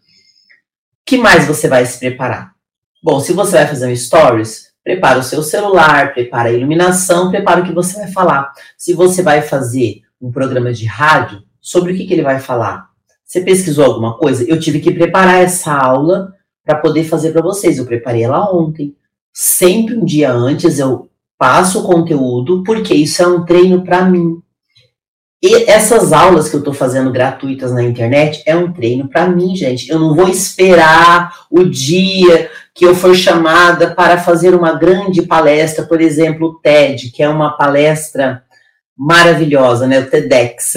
que 1.06 1.16
mais 1.16 1.46
você 1.46 1.68
vai 1.68 1.86
se 1.86 2.00
preparar? 2.00 2.52
Bom, 3.00 3.20
se 3.20 3.32
você 3.32 3.52
vai 3.58 3.66
fazer 3.68 3.86
um 3.86 3.94
stories, 3.94 4.72
prepara 4.82 5.20
o 5.20 5.22
seu 5.22 5.40
celular, 5.40 6.12
prepara 6.12 6.48
a 6.48 6.52
iluminação, 6.52 7.30
prepara 7.30 7.60
o 7.60 7.64
que 7.64 7.72
você 7.72 7.96
vai 7.96 8.10
falar. 8.10 8.52
Se 8.76 8.92
você 8.92 9.22
vai 9.22 9.40
fazer 9.40 10.00
um 10.20 10.30
programa 10.30 10.72
de 10.72 10.86
rádio, 10.86 11.42
sobre 11.60 11.92
o 11.92 11.96
que, 11.96 12.06
que 12.06 12.14
ele 12.14 12.22
vai 12.22 12.38
falar? 12.38 12.88
Você 13.24 13.40
pesquisou 13.40 13.84
alguma 13.84 14.16
coisa? 14.16 14.44
Eu 14.44 14.58
tive 14.60 14.80
que 14.80 14.92
preparar 14.92 15.42
essa 15.42 15.72
aula 15.72 16.32
para 16.64 16.78
poder 16.78 17.04
fazer 17.04 17.32
para 17.32 17.42
vocês. 17.42 17.78
Eu 17.78 17.86
preparei 17.86 18.22
ela 18.22 18.54
ontem. 18.54 18.94
Sempre 19.32 19.96
um 19.96 20.04
dia 20.04 20.32
antes 20.32 20.78
eu 20.78 21.08
passo 21.38 21.80
o 21.80 21.84
conteúdo, 21.84 22.62
porque 22.64 22.94
isso 22.94 23.22
é 23.22 23.26
um 23.26 23.44
treino 23.44 23.84
para 23.84 24.04
mim. 24.04 24.40
E 25.42 25.70
essas 25.70 26.12
aulas 26.12 26.48
que 26.48 26.56
eu 26.56 26.60
estou 26.60 26.72
fazendo 26.72 27.12
gratuitas 27.12 27.70
na 27.70 27.82
internet 27.82 28.42
é 28.46 28.56
um 28.56 28.72
treino 28.72 29.08
para 29.08 29.28
mim, 29.28 29.54
gente. 29.54 29.90
Eu 29.90 29.98
não 29.98 30.14
vou 30.14 30.28
esperar 30.28 31.46
o 31.50 31.62
dia 31.64 32.50
que 32.74 32.86
eu 32.86 32.94
for 32.94 33.14
chamada 33.14 33.94
para 33.94 34.18
fazer 34.18 34.54
uma 34.54 34.72
grande 34.72 35.22
palestra, 35.22 35.84
por 35.84 36.00
exemplo, 36.00 36.48
o 36.48 36.54
TED, 36.54 37.10
que 37.10 37.22
é 37.22 37.28
uma 37.28 37.56
palestra 37.56 38.42
maravilhosa, 38.96 39.86
né? 39.86 40.00
O 40.00 40.10
TEDx. 40.10 40.74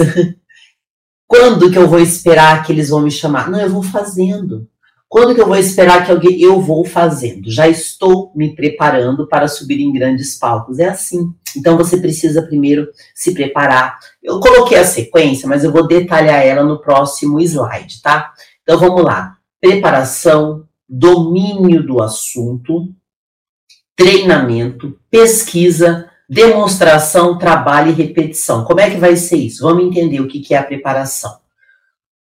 Quando 1.26 1.70
que 1.70 1.78
eu 1.78 1.88
vou 1.88 2.00
esperar 2.00 2.64
que 2.64 2.72
eles 2.72 2.88
vão 2.88 3.00
me 3.00 3.10
chamar? 3.10 3.48
Não, 3.48 3.60
eu 3.60 3.70
vou 3.70 3.82
fazendo. 3.82 4.68
Quando 5.08 5.34
que 5.34 5.40
eu 5.40 5.46
vou 5.46 5.56
esperar 5.56 6.04
que 6.04 6.12
alguém. 6.12 6.40
Eu 6.40 6.60
vou 6.60 6.84
fazendo. 6.84 7.50
Já 7.50 7.68
estou 7.68 8.32
me 8.34 8.54
preparando 8.54 9.28
para 9.28 9.48
subir 9.48 9.80
em 9.80 9.92
grandes 9.92 10.38
palcos. 10.38 10.78
É 10.78 10.88
assim. 10.88 11.32
Então 11.56 11.76
você 11.76 11.96
precisa 11.96 12.42
primeiro 12.42 12.88
se 13.14 13.32
preparar. 13.32 13.98
Eu 14.22 14.40
coloquei 14.40 14.78
a 14.78 14.84
sequência, 14.84 15.48
mas 15.48 15.64
eu 15.64 15.72
vou 15.72 15.86
detalhar 15.86 16.44
ela 16.44 16.64
no 16.64 16.80
próximo 16.80 17.40
slide, 17.40 18.02
tá? 18.02 18.32
Então 18.62 18.78
vamos 18.78 19.02
lá. 19.02 19.36
Preparação, 19.60 20.66
domínio 20.88 21.86
do 21.86 22.02
assunto, 22.02 22.92
treinamento, 23.96 24.98
pesquisa, 25.10 26.09
demonstração, 26.30 27.36
trabalho 27.36 27.90
e 27.90 27.92
repetição. 27.92 28.62
Como 28.62 28.78
é 28.78 28.88
que 28.88 28.98
vai 28.98 29.16
ser 29.16 29.36
isso? 29.36 29.64
Vamos 29.64 29.84
entender 29.84 30.20
o 30.20 30.28
que 30.28 30.54
é 30.54 30.58
a 30.58 30.62
preparação. 30.62 31.40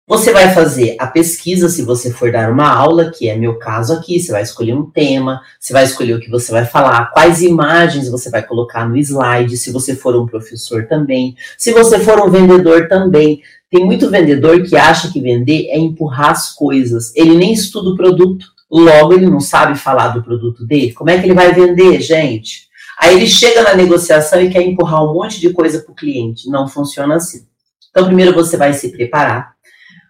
Você 0.07 0.33
vai 0.33 0.51
fazer 0.53 0.97
a 0.99 1.05
pesquisa 1.05 1.69
se 1.69 1.83
você 1.83 2.11
for 2.11 2.31
dar 2.31 2.51
uma 2.51 2.67
aula, 2.67 3.11
que 3.11 3.29
é 3.29 3.37
meu 3.37 3.59
caso 3.59 3.93
aqui, 3.93 4.19
você 4.19 4.31
vai 4.31 4.41
escolher 4.41 4.73
um 4.73 4.89
tema, 4.89 5.39
você 5.59 5.71
vai 5.71 5.83
escolher 5.83 6.15
o 6.15 6.19
que 6.19 6.31
você 6.31 6.51
vai 6.51 6.65
falar, 6.65 7.11
quais 7.11 7.43
imagens 7.43 8.09
você 8.09 8.29
vai 8.31 8.41
colocar 8.41 8.89
no 8.89 8.97
slide, 8.97 9.55
se 9.55 9.71
você 9.71 9.95
for 9.95 10.15
um 10.15 10.25
professor 10.25 10.87
também, 10.87 11.35
se 11.55 11.71
você 11.71 11.99
for 11.99 12.19
um 12.19 12.29
vendedor 12.29 12.87
também. 12.89 13.41
Tem 13.69 13.85
muito 13.85 14.09
vendedor 14.09 14.63
que 14.63 14.75
acha 14.75 15.13
que 15.13 15.21
vender 15.21 15.67
é 15.69 15.77
empurrar 15.77 16.31
as 16.31 16.53
coisas. 16.53 17.15
Ele 17.15 17.35
nem 17.35 17.53
estuda 17.53 17.91
o 17.91 17.95
produto, 17.95 18.47
logo 18.69 19.13
ele 19.13 19.27
não 19.27 19.39
sabe 19.39 19.77
falar 19.77 20.09
do 20.09 20.23
produto 20.23 20.65
dele. 20.65 20.91
Como 20.91 21.09
é 21.09 21.19
que 21.19 21.25
ele 21.25 21.35
vai 21.35 21.53
vender, 21.53 22.01
gente? 22.01 22.70
Aí 23.01 23.15
ele 23.15 23.27
chega 23.27 23.63
na 23.63 23.73
negociação 23.73 24.39
e 24.41 24.51
quer 24.51 24.61
empurrar 24.61 25.03
um 25.03 25.13
monte 25.13 25.39
de 25.39 25.51
coisa 25.51 25.79
para 25.79 25.91
o 25.91 25.95
cliente. 25.95 26.49
Não 26.49 26.67
funciona 26.67 27.15
assim. 27.15 27.47
Então, 27.89 28.05
primeiro 28.05 28.33
você 28.33 28.55
vai 28.55 28.73
se 28.73 28.89
preparar 28.89 29.55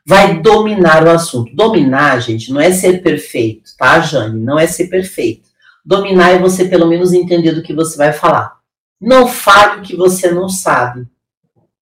vai 0.05 0.41
dominar 0.41 1.05
o 1.05 1.09
assunto. 1.09 1.55
Dominar, 1.55 2.21
gente, 2.21 2.51
não 2.51 2.59
é 2.59 2.71
ser 2.71 3.01
perfeito, 3.01 3.71
tá, 3.77 3.99
Jane? 3.99 4.39
Não 4.39 4.57
é 4.57 4.67
ser 4.67 4.87
perfeito. 4.87 5.49
Dominar 5.83 6.31
é 6.31 6.39
você 6.39 6.65
pelo 6.65 6.87
menos 6.87 7.13
entender 7.13 7.53
do 7.53 7.63
que 7.63 7.73
você 7.73 7.97
vai 7.97 8.13
falar. 8.13 8.59
Não 8.99 9.27
fale 9.27 9.79
o 9.79 9.81
que 9.81 9.95
você 9.95 10.31
não 10.31 10.47
sabe. 10.47 11.07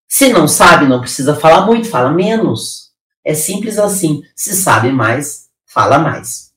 Se 0.07 0.31
não 0.31 0.47
sabe, 0.47 0.87
não 0.87 1.01
precisa 1.01 1.35
falar 1.35 1.65
muito, 1.65 1.89
fala 1.89 2.11
menos. 2.11 2.91
É 3.23 3.33
simples 3.33 3.77
assim. 3.77 4.21
Se 4.35 4.55
sabe 4.55 4.91
mais, 4.91 5.47
fala 5.65 5.99
mais. 5.99 6.51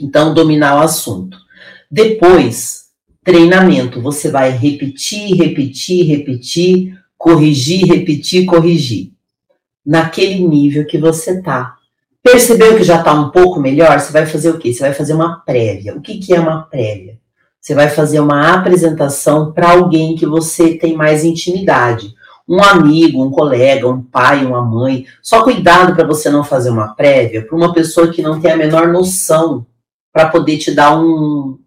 Então, 0.00 0.32
dominar 0.32 0.76
o 0.76 0.82
assunto. 0.82 1.36
Depois, 1.90 2.79
treinamento. 3.24 4.00
Você 4.00 4.30
vai 4.30 4.50
repetir, 4.50 5.36
repetir, 5.36 6.06
repetir, 6.06 6.98
corrigir, 7.16 7.86
repetir, 7.86 8.46
corrigir. 8.46 9.12
Naquele 9.84 10.46
nível 10.46 10.86
que 10.86 10.98
você 10.98 11.42
tá. 11.42 11.76
Percebeu 12.22 12.76
que 12.76 12.84
já 12.84 12.98
está 12.98 13.14
um 13.14 13.30
pouco 13.30 13.60
melhor? 13.60 13.98
Você 13.98 14.12
vai 14.12 14.26
fazer 14.26 14.50
o 14.50 14.58
quê? 14.58 14.72
Você 14.72 14.80
vai 14.80 14.92
fazer 14.92 15.14
uma 15.14 15.40
prévia. 15.40 15.96
O 15.96 16.00
que, 16.00 16.18
que 16.18 16.34
é 16.34 16.40
uma 16.40 16.62
prévia? 16.62 17.18
Você 17.60 17.74
vai 17.74 17.88
fazer 17.88 18.20
uma 18.20 18.54
apresentação 18.54 19.52
para 19.52 19.70
alguém 19.70 20.14
que 20.14 20.26
você 20.26 20.76
tem 20.76 20.94
mais 20.94 21.24
intimidade. 21.24 22.14
Um 22.48 22.62
amigo, 22.62 23.22
um 23.22 23.30
colega, 23.30 23.88
um 23.88 24.02
pai, 24.02 24.44
uma 24.44 24.62
mãe. 24.62 25.06
Só 25.22 25.42
cuidado 25.42 25.94
para 25.94 26.06
você 26.06 26.30
não 26.30 26.42
fazer 26.42 26.70
uma 26.70 26.94
prévia 26.94 27.46
para 27.46 27.56
uma 27.56 27.72
pessoa 27.72 28.08
que 28.10 28.22
não 28.22 28.40
tem 28.40 28.52
a 28.52 28.56
menor 28.56 28.88
noção 28.88 29.66
para 30.12 30.28
poder 30.28 30.58
te 30.58 30.74
dar 30.74 30.98
um, 30.98 31.58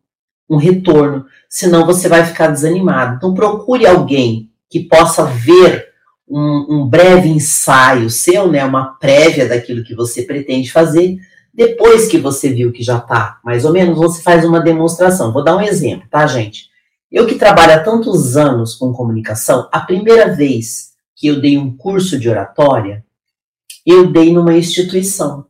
um 0.50 0.58
retorno. 0.58 1.26
Senão 1.50 1.86
você 1.86 2.08
vai 2.08 2.26
ficar 2.26 2.48
desanimado. 2.48 3.16
Então 3.16 3.34
procure 3.34 3.86
alguém 3.86 4.50
que 4.70 4.82
possa 4.82 5.26
ver 5.26 5.88
um, 6.28 6.66
um, 6.70 6.88
breve 6.88 7.30
ensaio 7.30 8.10
seu, 8.10 8.48
né, 8.50 8.64
uma 8.66 8.96
prévia 8.96 9.48
daquilo 9.48 9.84
que 9.84 9.94
você 9.94 10.24
pretende 10.24 10.72
fazer, 10.72 11.18
depois 11.54 12.08
que 12.08 12.18
você 12.18 12.50
viu 12.50 12.72
que 12.72 12.82
já 12.82 12.98
está, 12.98 13.40
mais 13.44 13.64
ou 13.64 13.72
menos, 13.72 13.96
você 13.96 14.24
faz 14.24 14.44
uma 14.44 14.60
demonstração. 14.60 15.32
Vou 15.32 15.44
dar 15.44 15.56
um 15.56 15.62
exemplo, 15.62 16.08
tá, 16.10 16.26
gente? 16.26 16.70
Eu 17.12 17.28
que 17.28 17.36
trabalho 17.36 17.74
há 17.74 17.80
tantos 17.80 18.36
anos 18.36 18.74
com 18.74 18.92
comunicação, 18.92 19.70
a 19.72 19.82
primeira 19.82 20.34
vez 20.34 20.94
que 21.16 21.28
eu 21.28 21.40
dei 21.40 21.58
um 21.58 21.78
curso 21.78 22.18
de 22.18 22.28
oratória, 22.28 23.06
eu 23.86 24.12
dei 24.12 24.34
numa 24.34 24.56
instituição. 24.56 25.46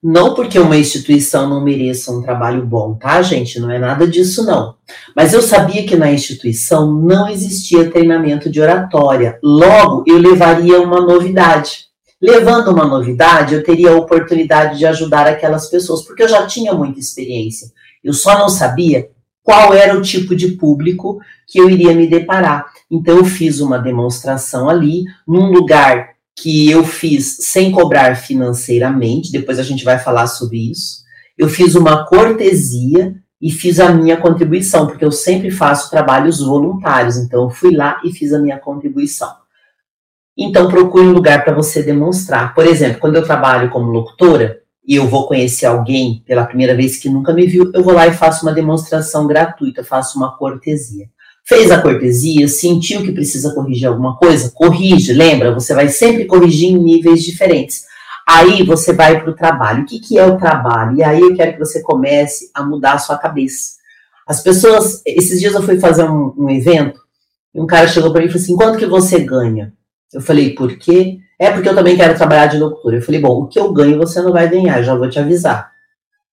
Não 0.00 0.32
porque 0.32 0.60
uma 0.60 0.76
instituição 0.76 1.48
não 1.48 1.60
mereça 1.60 2.12
um 2.12 2.22
trabalho 2.22 2.64
bom, 2.64 2.94
tá, 2.94 3.20
gente? 3.20 3.58
Não 3.58 3.68
é 3.68 3.80
nada 3.80 4.06
disso, 4.06 4.46
não. 4.46 4.76
Mas 5.14 5.32
eu 5.32 5.42
sabia 5.42 5.84
que 5.84 5.96
na 5.96 6.12
instituição 6.12 6.92
não 6.92 7.28
existia 7.28 7.90
treinamento 7.90 8.48
de 8.48 8.60
oratória. 8.60 9.40
Logo, 9.42 10.04
eu 10.06 10.16
levaria 10.18 10.80
uma 10.80 11.00
novidade. 11.00 11.88
Levando 12.22 12.70
uma 12.70 12.84
novidade, 12.84 13.54
eu 13.54 13.62
teria 13.64 13.90
a 13.90 13.96
oportunidade 13.96 14.78
de 14.78 14.86
ajudar 14.86 15.26
aquelas 15.26 15.68
pessoas, 15.68 16.02
porque 16.02 16.22
eu 16.22 16.28
já 16.28 16.46
tinha 16.46 16.72
muita 16.74 17.00
experiência. 17.00 17.68
Eu 18.02 18.12
só 18.12 18.38
não 18.38 18.48
sabia 18.48 19.10
qual 19.42 19.74
era 19.74 19.98
o 19.98 20.02
tipo 20.02 20.36
de 20.36 20.52
público 20.52 21.18
que 21.46 21.58
eu 21.60 21.68
iria 21.68 21.94
me 21.94 22.06
deparar. 22.06 22.66
Então, 22.88 23.16
eu 23.16 23.24
fiz 23.24 23.60
uma 23.60 23.78
demonstração 23.78 24.68
ali, 24.68 25.04
num 25.26 25.50
lugar 25.50 26.10
que 26.40 26.70
eu 26.70 26.84
fiz 26.84 27.38
sem 27.40 27.72
cobrar 27.72 28.16
financeiramente, 28.16 29.32
depois 29.32 29.58
a 29.58 29.62
gente 29.62 29.84
vai 29.84 29.98
falar 29.98 30.28
sobre 30.28 30.70
isso. 30.70 31.02
Eu 31.36 31.48
fiz 31.48 31.74
uma 31.74 32.06
cortesia 32.06 33.14
e 33.40 33.50
fiz 33.50 33.80
a 33.80 33.92
minha 33.92 34.16
contribuição, 34.16 34.86
porque 34.86 35.04
eu 35.04 35.12
sempre 35.12 35.50
faço 35.50 35.90
trabalhos 35.90 36.40
voluntários, 36.40 37.16
então 37.16 37.44
eu 37.44 37.50
fui 37.50 37.74
lá 37.74 38.00
e 38.04 38.12
fiz 38.12 38.32
a 38.32 38.38
minha 38.38 38.58
contribuição. 38.58 39.32
Então 40.36 40.68
procure 40.68 41.06
um 41.06 41.12
lugar 41.12 41.44
para 41.44 41.54
você 41.54 41.82
demonstrar. 41.82 42.54
Por 42.54 42.66
exemplo, 42.66 43.00
quando 43.00 43.16
eu 43.16 43.24
trabalho 43.24 43.70
como 43.70 43.90
locutora 43.90 44.60
e 44.86 44.94
eu 44.94 45.08
vou 45.08 45.26
conhecer 45.26 45.66
alguém 45.66 46.22
pela 46.24 46.46
primeira 46.46 46.74
vez 46.74 46.96
que 46.96 47.08
nunca 47.08 47.32
me 47.32 47.46
viu, 47.46 47.70
eu 47.74 47.82
vou 47.82 47.92
lá 47.92 48.06
e 48.06 48.12
faço 48.12 48.46
uma 48.46 48.54
demonstração 48.54 49.26
gratuita, 49.26 49.82
faço 49.82 50.16
uma 50.16 50.36
cortesia. 50.36 51.08
Fez 51.48 51.70
a 51.70 51.80
cortesia, 51.80 52.46
sentiu 52.46 53.02
que 53.02 53.10
precisa 53.10 53.54
corrigir 53.54 53.88
alguma 53.88 54.18
coisa? 54.18 54.52
Corrige, 54.54 55.14
lembra? 55.14 55.54
Você 55.54 55.74
vai 55.74 55.88
sempre 55.88 56.26
corrigir 56.26 56.68
em 56.68 56.76
níveis 56.76 57.24
diferentes. 57.24 57.86
Aí 58.28 58.62
você 58.62 58.92
vai 58.92 59.18
para 59.18 59.30
o 59.30 59.34
trabalho. 59.34 59.82
O 59.82 59.86
que, 59.86 59.98
que 59.98 60.18
é 60.18 60.26
o 60.26 60.36
trabalho? 60.36 60.98
E 60.98 61.02
aí 61.02 61.18
eu 61.18 61.34
quero 61.34 61.54
que 61.54 61.58
você 61.58 61.80
comece 61.80 62.50
a 62.52 62.62
mudar 62.62 62.92
a 62.92 62.98
sua 62.98 63.16
cabeça. 63.16 63.78
As 64.26 64.42
pessoas, 64.42 65.00
esses 65.06 65.40
dias 65.40 65.54
eu 65.54 65.62
fui 65.62 65.80
fazer 65.80 66.04
um, 66.04 66.34
um 66.36 66.50
evento, 66.50 67.00
e 67.54 67.58
um 67.58 67.66
cara 67.66 67.88
chegou 67.88 68.12
para 68.12 68.20
mim 68.20 68.26
e 68.26 68.30
falou 68.30 68.42
assim: 68.42 68.56
quanto 68.56 68.78
que 68.78 68.84
você 68.84 69.20
ganha? 69.20 69.72
Eu 70.12 70.20
falei, 70.20 70.54
por 70.54 70.76
quê? 70.76 71.18
É 71.38 71.50
porque 71.50 71.70
eu 71.70 71.74
também 71.74 71.96
quero 71.96 72.14
trabalhar 72.14 72.48
de 72.48 72.58
loucura. 72.58 72.98
Eu 72.98 73.02
falei, 73.02 73.22
bom, 73.22 73.44
o 73.44 73.46
que 73.46 73.58
eu 73.58 73.72
ganho 73.72 73.96
você 73.96 74.20
não 74.20 74.32
vai 74.32 74.50
ganhar, 74.50 74.82
já 74.82 74.94
vou 74.94 75.08
te 75.08 75.18
avisar. 75.18 75.72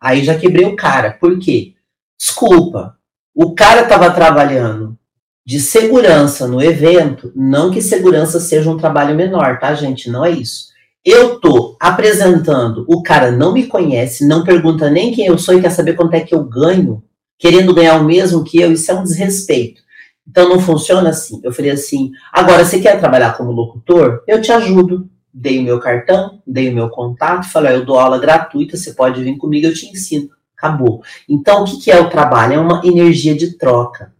Aí 0.01 0.25
já 0.25 0.37
quebrei 0.37 0.65
o 0.65 0.75
cara. 0.75 1.11
Por 1.11 1.39
quê? 1.39 1.73
Desculpa. 2.19 2.97
O 3.33 3.55
cara 3.55 3.83
estava 3.83 4.11
trabalhando 4.11 4.97
de 5.45 5.59
segurança 5.59 6.47
no 6.47 6.61
evento, 6.61 7.31
não 7.35 7.69
que 7.69 7.81
segurança 7.81 8.39
seja 8.39 8.69
um 8.69 8.77
trabalho 8.77 9.15
menor, 9.15 9.59
tá, 9.59 9.75
gente? 9.75 10.09
Não 10.09 10.25
é 10.25 10.31
isso. 10.31 10.73
Eu 11.03 11.39
tô 11.39 11.77
apresentando, 11.79 12.83
o 12.87 13.03
cara 13.03 13.29
não 13.29 13.53
me 13.53 13.67
conhece, 13.67 14.27
não 14.27 14.43
pergunta 14.43 14.89
nem 14.89 15.11
quem 15.11 15.27
eu 15.27 15.37
sou 15.37 15.53
e 15.53 15.61
quer 15.61 15.69
saber 15.69 15.93
quanto 15.93 16.15
é 16.15 16.21
que 16.21 16.33
eu 16.33 16.43
ganho, 16.43 17.03
querendo 17.37 17.75
ganhar 17.75 18.01
o 18.01 18.03
mesmo 18.03 18.43
que 18.43 18.59
eu, 18.59 18.71
isso 18.71 18.89
é 18.89 18.95
um 18.95 19.03
desrespeito. 19.03 19.83
Então 20.27 20.49
não 20.49 20.59
funciona 20.59 21.09
assim. 21.09 21.39
Eu 21.43 21.53
falei 21.53 21.69
assim: 21.69 22.11
agora 22.33 22.65
você 22.65 22.79
quer 22.79 22.99
trabalhar 22.99 23.37
como 23.37 23.51
locutor? 23.51 24.23
Eu 24.27 24.41
te 24.41 24.51
ajudo. 24.51 25.07
Dei 25.31 25.59
o 25.59 25.63
meu 25.63 25.79
cartão, 25.79 26.41
dei 26.47 26.69
o 26.71 26.73
meu 26.73 26.89
contato, 26.89 27.47
falei: 27.51 27.75
eu 27.75 27.85
dou 27.85 27.99
aula 27.99 28.17
gratuita, 28.17 28.75
você 28.75 28.93
pode 28.93 29.23
vir 29.23 29.37
comigo, 29.37 29.67
eu 29.67 29.73
te 29.75 29.85
ensino. 29.85 30.29
Acabou. 30.57 31.03
Então 31.29 31.61
o 31.61 31.65
que, 31.65 31.77
que 31.77 31.91
é 31.91 31.99
o 31.99 32.09
trabalho? 32.09 32.53
É 32.53 32.57
uma 32.57 32.81
energia 32.83 33.35
de 33.35 33.55
troca. 33.57 34.14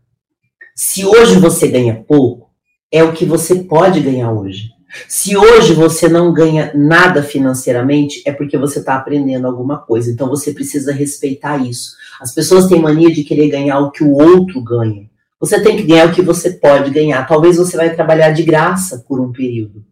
Se 0.78 1.06
hoje 1.06 1.40
você 1.40 1.70
ganha 1.70 2.04
pouco, 2.06 2.50
é 2.92 3.02
o 3.02 3.14
que 3.14 3.24
você 3.24 3.56
pode 3.64 4.02
ganhar 4.02 4.34
hoje. 4.34 4.72
Se 5.08 5.38
hoje 5.38 5.74
você 5.74 6.10
não 6.10 6.34
ganha 6.34 6.74
nada 6.76 7.24
financeiramente, 7.24 8.22
é 8.26 8.34
porque 8.34 8.58
você 8.58 8.80
está 8.80 8.96
aprendendo 8.96 9.48
alguma 9.48 9.78
coisa. 9.78 10.12
Então 10.12 10.28
você 10.28 10.54
precisa 10.54 10.92
respeitar 10.92 11.66
isso. 11.66 11.96
As 12.20 12.34
pessoas 12.34 12.68
têm 12.68 12.82
mania 12.82 13.10
de 13.10 13.24
querer 13.24 13.48
ganhar 13.48 13.80
o 13.80 13.90
que 13.90 14.04
o 14.04 14.12
outro 14.12 14.62
ganha. 14.62 15.10
Você 15.40 15.62
tem 15.62 15.78
que 15.78 15.84
ganhar 15.84 16.10
o 16.10 16.14
que 16.14 16.22
você 16.22 16.52
pode 16.52 16.92
ganhar. 16.92 17.26
Talvez 17.26 17.56
você 17.56 17.78
vai 17.78 17.96
trabalhar 17.96 18.32
de 18.32 18.44
graça 18.44 19.04
por 19.08 19.22
um 19.22 19.32
período. 19.32 19.86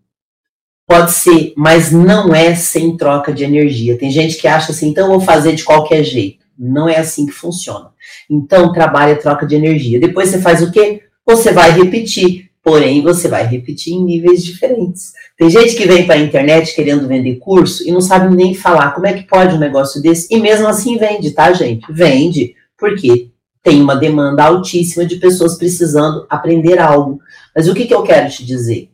Pode 0.85 1.11
ser, 1.11 1.53
mas 1.55 1.93
não 1.93 2.35
é 2.35 2.55
sem 2.55 2.97
troca 2.97 3.31
de 3.31 3.45
energia. 3.45 3.97
Tem 3.97 4.11
gente 4.11 4.37
que 4.37 4.49
acha 4.49 4.73
assim, 4.73 4.89
então 4.89 5.05
eu 5.05 5.11
vou 5.11 5.21
fazer 5.21 5.55
de 5.55 5.63
qualquer 5.63 6.03
jeito. 6.03 6.45
Não 6.59 6.89
é 6.89 6.97
assim 6.97 7.25
que 7.25 7.31
funciona. 7.31 7.92
Então, 8.29 8.71
trabalha 8.71 9.15
troca 9.15 9.45
de 9.45 9.55
energia. 9.55 9.99
Depois 9.99 10.29
você 10.29 10.39
faz 10.39 10.61
o 10.61 10.71
quê? 10.71 11.03
Você 11.25 11.51
vai 11.51 11.71
repetir, 11.71 12.49
porém 12.63 13.01
você 13.01 13.27
vai 13.27 13.45
repetir 13.45 13.93
em 13.93 14.03
níveis 14.03 14.43
diferentes. 14.43 15.13
Tem 15.37 15.49
gente 15.49 15.75
que 15.75 15.85
vem 15.85 16.05
para 16.05 16.15
a 16.15 16.19
internet 16.19 16.75
querendo 16.75 17.07
vender 17.07 17.35
curso 17.37 17.87
e 17.87 17.91
não 17.91 18.01
sabe 18.01 18.33
nem 18.35 18.53
falar 18.53 18.91
como 18.91 19.07
é 19.07 19.13
que 19.13 19.27
pode 19.27 19.55
um 19.55 19.59
negócio 19.59 20.01
desse 20.01 20.33
e 20.33 20.39
mesmo 20.39 20.67
assim 20.67 20.97
vende, 20.97 21.31
tá, 21.31 21.51
gente? 21.53 21.85
Vende, 21.91 22.55
porque 22.77 23.29
tem 23.63 23.81
uma 23.81 23.95
demanda 23.95 24.43
altíssima 24.43 25.05
de 25.05 25.15
pessoas 25.15 25.57
precisando 25.57 26.25
aprender 26.29 26.79
algo. 26.79 27.19
Mas 27.55 27.67
o 27.67 27.73
que, 27.73 27.85
que 27.85 27.93
eu 27.93 28.03
quero 28.03 28.29
te 28.29 28.45
dizer? 28.45 28.89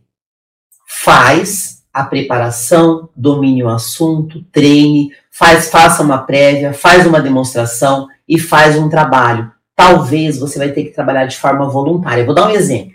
Faz 1.04 1.80
a 1.92 2.04
preparação, 2.04 3.10
domine 3.16 3.64
o 3.64 3.70
assunto, 3.70 4.44
treine, 4.52 5.12
faz, 5.40 5.70
faça 5.70 6.04
uma 6.04 6.18
prévia, 6.18 6.74
faz 6.74 7.08
uma 7.08 7.22
demonstração 7.22 8.10
e 8.28 8.38
faz 8.38 8.78
um 8.78 8.90
trabalho. 8.90 9.50
Talvez 9.74 10.38
você 10.38 10.60
vai 10.60 10.74
ter 10.74 10.84
que 10.84 10.94
trabalhar 10.94 11.28
de 11.28 11.38
forma 11.38 11.70
voluntária. 11.70 12.26
Vou 12.26 12.36
dar 12.36 12.48
um 12.48 12.52
exemplo. 12.52 12.92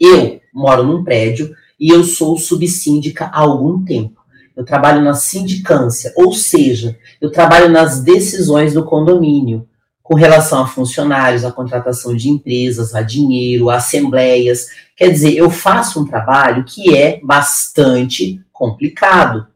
Eu 0.00 0.40
moro 0.52 0.82
num 0.82 1.04
prédio 1.04 1.54
e 1.78 1.94
eu 1.94 2.02
sou 2.02 2.36
subsíndica 2.36 3.26
há 3.26 3.38
algum 3.38 3.84
tempo. 3.84 4.20
Eu 4.56 4.64
trabalho 4.64 5.00
na 5.00 5.14
sindicância, 5.14 6.12
ou 6.16 6.32
seja, 6.32 6.98
eu 7.20 7.30
trabalho 7.30 7.68
nas 7.68 8.00
decisões 8.00 8.74
do 8.74 8.84
condomínio, 8.84 9.68
com 10.02 10.16
relação 10.16 10.60
a 10.60 10.66
funcionários, 10.66 11.44
a 11.44 11.52
contratação 11.52 12.16
de 12.16 12.28
empresas, 12.28 12.96
a 12.96 13.02
dinheiro, 13.02 13.70
a 13.70 13.76
assembleias. 13.76 14.66
Quer 14.96 15.10
dizer, 15.10 15.36
eu 15.36 15.48
faço 15.48 16.02
um 16.02 16.04
trabalho 16.04 16.64
que 16.64 16.96
é 16.96 17.20
bastante 17.22 18.40
complicado. 18.52 19.46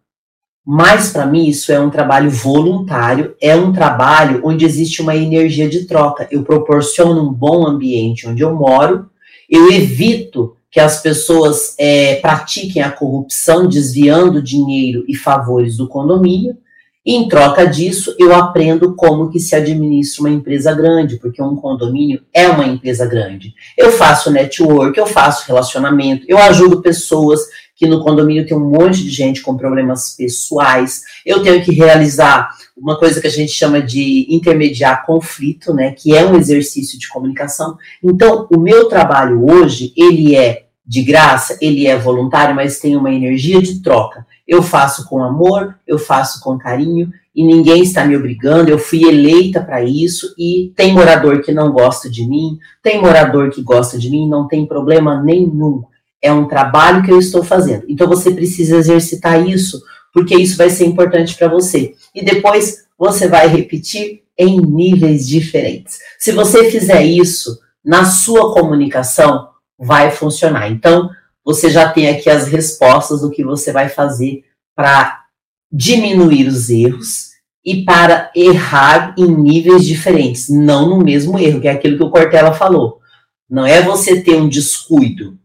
Mas 0.64 1.10
para 1.10 1.26
mim 1.26 1.48
isso 1.48 1.72
é 1.72 1.80
um 1.80 1.90
trabalho 1.90 2.30
voluntário, 2.30 3.34
é 3.40 3.54
um 3.56 3.72
trabalho 3.72 4.40
onde 4.44 4.64
existe 4.64 5.02
uma 5.02 5.16
energia 5.16 5.68
de 5.68 5.86
troca. 5.86 6.28
Eu 6.30 6.44
proporciono 6.44 7.20
um 7.20 7.32
bom 7.32 7.66
ambiente 7.66 8.28
onde 8.28 8.42
eu 8.42 8.54
moro, 8.54 9.10
eu 9.50 9.70
evito 9.72 10.56
que 10.70 10.80
as 10.80 11.02
pessoas 11.02 11.74
é, 11.78 12.14
pratiquem 12.16 12.80
a 12.80 12.90
corrupção, 12.90 13.68
desviando 13.68 14.42
dinheiro 14.42 15.04
e 15.06 15.14
favores 15.14 15.76
do 15.76 15.86
condomínio. 15.86 16.56
E 17.04 17.16
em 17.16 17.28
troca 17.28 17.66
disso, 17.66 18.14
eu 18.16 18.32
aprendo 18.34 18.94
como 18.94 19.28
que 19.28 19.40
se 19.40 19.56
administra 19.56 20.22
uma 20.22 20.30
empresa 20.30 20.72
grande, 20.72 21.16
porque 21.16 21.42
um 21.42 21.56
condomínio 21.56 22.22
é 22.32 22.48
uma 22.48 22.64
empresa 22.64 23.04
grande. 23.04 23.52
Eu 23.76 23.90
faço 23.90 24.30
network, 24.30 24.96
eu 24.96 25.06
faço 25.06 25.46
relacionamento, 25.46 26.24
eu 26.28 26.38
ajudo 26.38 26.80
pessoas 26.80 27.40
que 27.82 27.88
no 27.88 28.00
condomínio 28.00 28.46
tem 28.46 28.56
um 28.56 28.70
monte 28.70 29.02
de 29.02 29.10
gente 29.10 29.42
com 29.42 29.56
problemas 29.56 30.14
pessoais. 30.14 31.02
Eu 31.26 31.42
tenho 31.42 31.60
que 31.64 31.72
realizar 31.72 32.48
uma 32.76 32.96
coisa 32.96 33.20
que 33.20 33.26
a 33.26 33.30
gente 33.30 33.50
chama 33.50 33.82
de 33.82 34.24
intermediar 34.32 35.04
conflito, 35.04 35.74
né, 35.74 35.90
que 35.90 36.14
é 36.14 36.24
um 36.24 36.36
exercício 36.36 36.96
de 36.96 37.08
comunicação. 37.08 37.76
Então, 38.00 38.46
o 38.54 38.60
meu 38.60 38.88
trabalho 38.88 39.44
hoje, 39.44 39.92
ele 39.96 40.36
é 40.36 40.66
de 40.86 41.02
graça, 41.02 41.58
ele 41.60 41.88
é 41.88 41.98
voluntário, 41.98 42.54
mas 42.54 42.78
tem 42.78 42.94
uma 42.94 43.12
energia 43.12 43.60
de 43.60 43.82
troca. 43.82 44.24
eu 44.46 44.62
faço 44.62 45.08
com 45.08 45.24
amor, 45.24 45.74
eu 45.84 45.98
faço 45.98 46.40
com 46.40 46.56
carinho 46.56 47.10
e 47.34 47.44
ninguém 47.44 47.82
está 47.82 48.04
me 48.04 48.16
obrigando. 48.16 48.70
Eu 48.70 48.78
fui 48.78 49.02
eleita 49.02 49.60
para 49.60 49.82
isso 49.82 50.32
e 50.38 50.72
tem 50.76 50.92
morador 50.92 51.42
que 51.42 51.50
não 51.50 51.72
gosta 51.72 52.08
de 52.08 52.24
mim, 52.28 52.58
tem 52.80 53.00
morador 53.00 53.50
que 53.50 53.60
gosta 53.60 53.98
de 53.98 54.08
mim, 54.08 54.28
não 54.28 54.46
tem 54.46 54.66
problema 54.66 55.20
nenhum. 55.20 55.82
É 56.22 56.32
um 56.32 56.46
trabalho 56.46 57.02
que 57.02 57.10
eu 57.10 57.18
estou 57.18 57.42
fazendo. 57.42 57.84
Então 57.88 58.06
você 58.06 58.30
precisa 58.30 58.76
exercitar 58.76 59.46
isso, 59.46 59.82
porque 60.12 60.34
isso 60.34 60.56
vai 60.56 60.70
ser 60.70 60.86
importante 60.86 61.34
para 61.34 61.48
você. 61.48 61.94
E 62.14 62.24
depois 62.24 62.86
você 62.96 63.26
vai 63.26 63.48
repetir 63.48 64.22
em 64.38 64.60
níveis 64.60 65.26
diferentes. 65.26 65.98
Se 66.18 66.32
você 66.32 66.70
fizer 66.70 67.02
isso 67.02 67.58
na 67.84 68.04
sua 68.04 68.54
comunicação, 68.54 69.48
vai 69.78 70.10
funcionar. 70.10 70.70
Então, 70.70 71.10
você 71.44 71.68
já 71.68 71.88
tem 71.90 72.08
aqui 72.08 72.30
as 72.30 72.46
respostas 72.46 73.20
do 73.20 73.30
que 73.30 73.42
você 73.42 73.72
vai 73.72 73.88
fazer 73.88 74.44
para 74.76 75.22
diminuir 75.70 76.46
os 76.46 76.70
erros 76.70 77.32
e 77.64 77.84
para 77.84 78.30
errar 78.34 79.14
em 79.18 79.26
níveis 79.26 79.84
diferentes, 79.84 80.48
não 80.48 80.88
no 80.88 80.98
mesmo 81.04 81.38
erro, 81.38 81.60
que 81.60 81.68
é 81.68 81.72
aquilo 81.72 81.96
que 81.96 82.04
o 82.04 82.10
Cortella 82.10 82.52
falou. 82.52 83.00
Não 83.48 83.66
é 83.66 83.82
você 83.82 84.20
ter 84.22 84.36
um 84.36 84.48
descuido. 84.48 85.38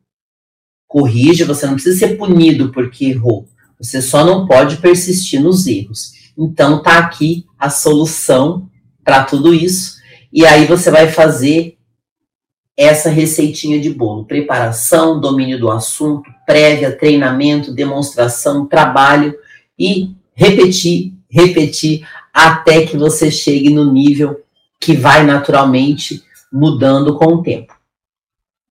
Corrige, 0.88 1.44
você 1.44 1.66
não 1.66 1.74
precisa 1.74 1.98
ser 1.98 2.18
punido 2.18 2.72
porque 2.72 3.06
errou. 3.06 3.48
Você 3.80 4.02
só 4.02 4.26
não 4.26 4.48
pode 4.48 4.78
persistir 4.78 5.42
nos 5.42 5.68
erros. 5.68 6.14
Então 6.38 6.82
tá 6.82 6.98
aqui 6.98 7.46
a 7.58 7.70
solução 7.70 8.70
para 9.04 9.24
tudo 9.24 9.54
isso. 9.54 9.98
E 10.32 10.46
aí 10.46 10.66
você 10.66 10.90
vai 10.90 11.10
fazer 11.10 11.78
essa 12.76 13.10
receitinha 13.10 13.80
de 13.80 13.90
bolo: 13.90 14.26
preparação, 14.26 15.20
domínio 15.20 15.60
do 15.60 15.72
assunto, 15.72 16.30
prévia, 16.46 16.96
treinamento, 16.96 17.74
demonstração, 17.74 18.66
trabalho 18.66 19.36
e 19.78 20.16
repetir, 20.34 21.14
repetir 21.30 22.08
até 22.34 22.86
que 22.86 22.96
você 22.96 23.32
chegue 23.32 23.72
no 23.72 23.92
nível 23.92 24.40
que 24.80 24.94
vai 24.96 25.26
naturalmente 25.26 26.24
mudando 26.52 27.16
com 27.16 27.34
o 27.34 27.44
tempo. 27.44 27.74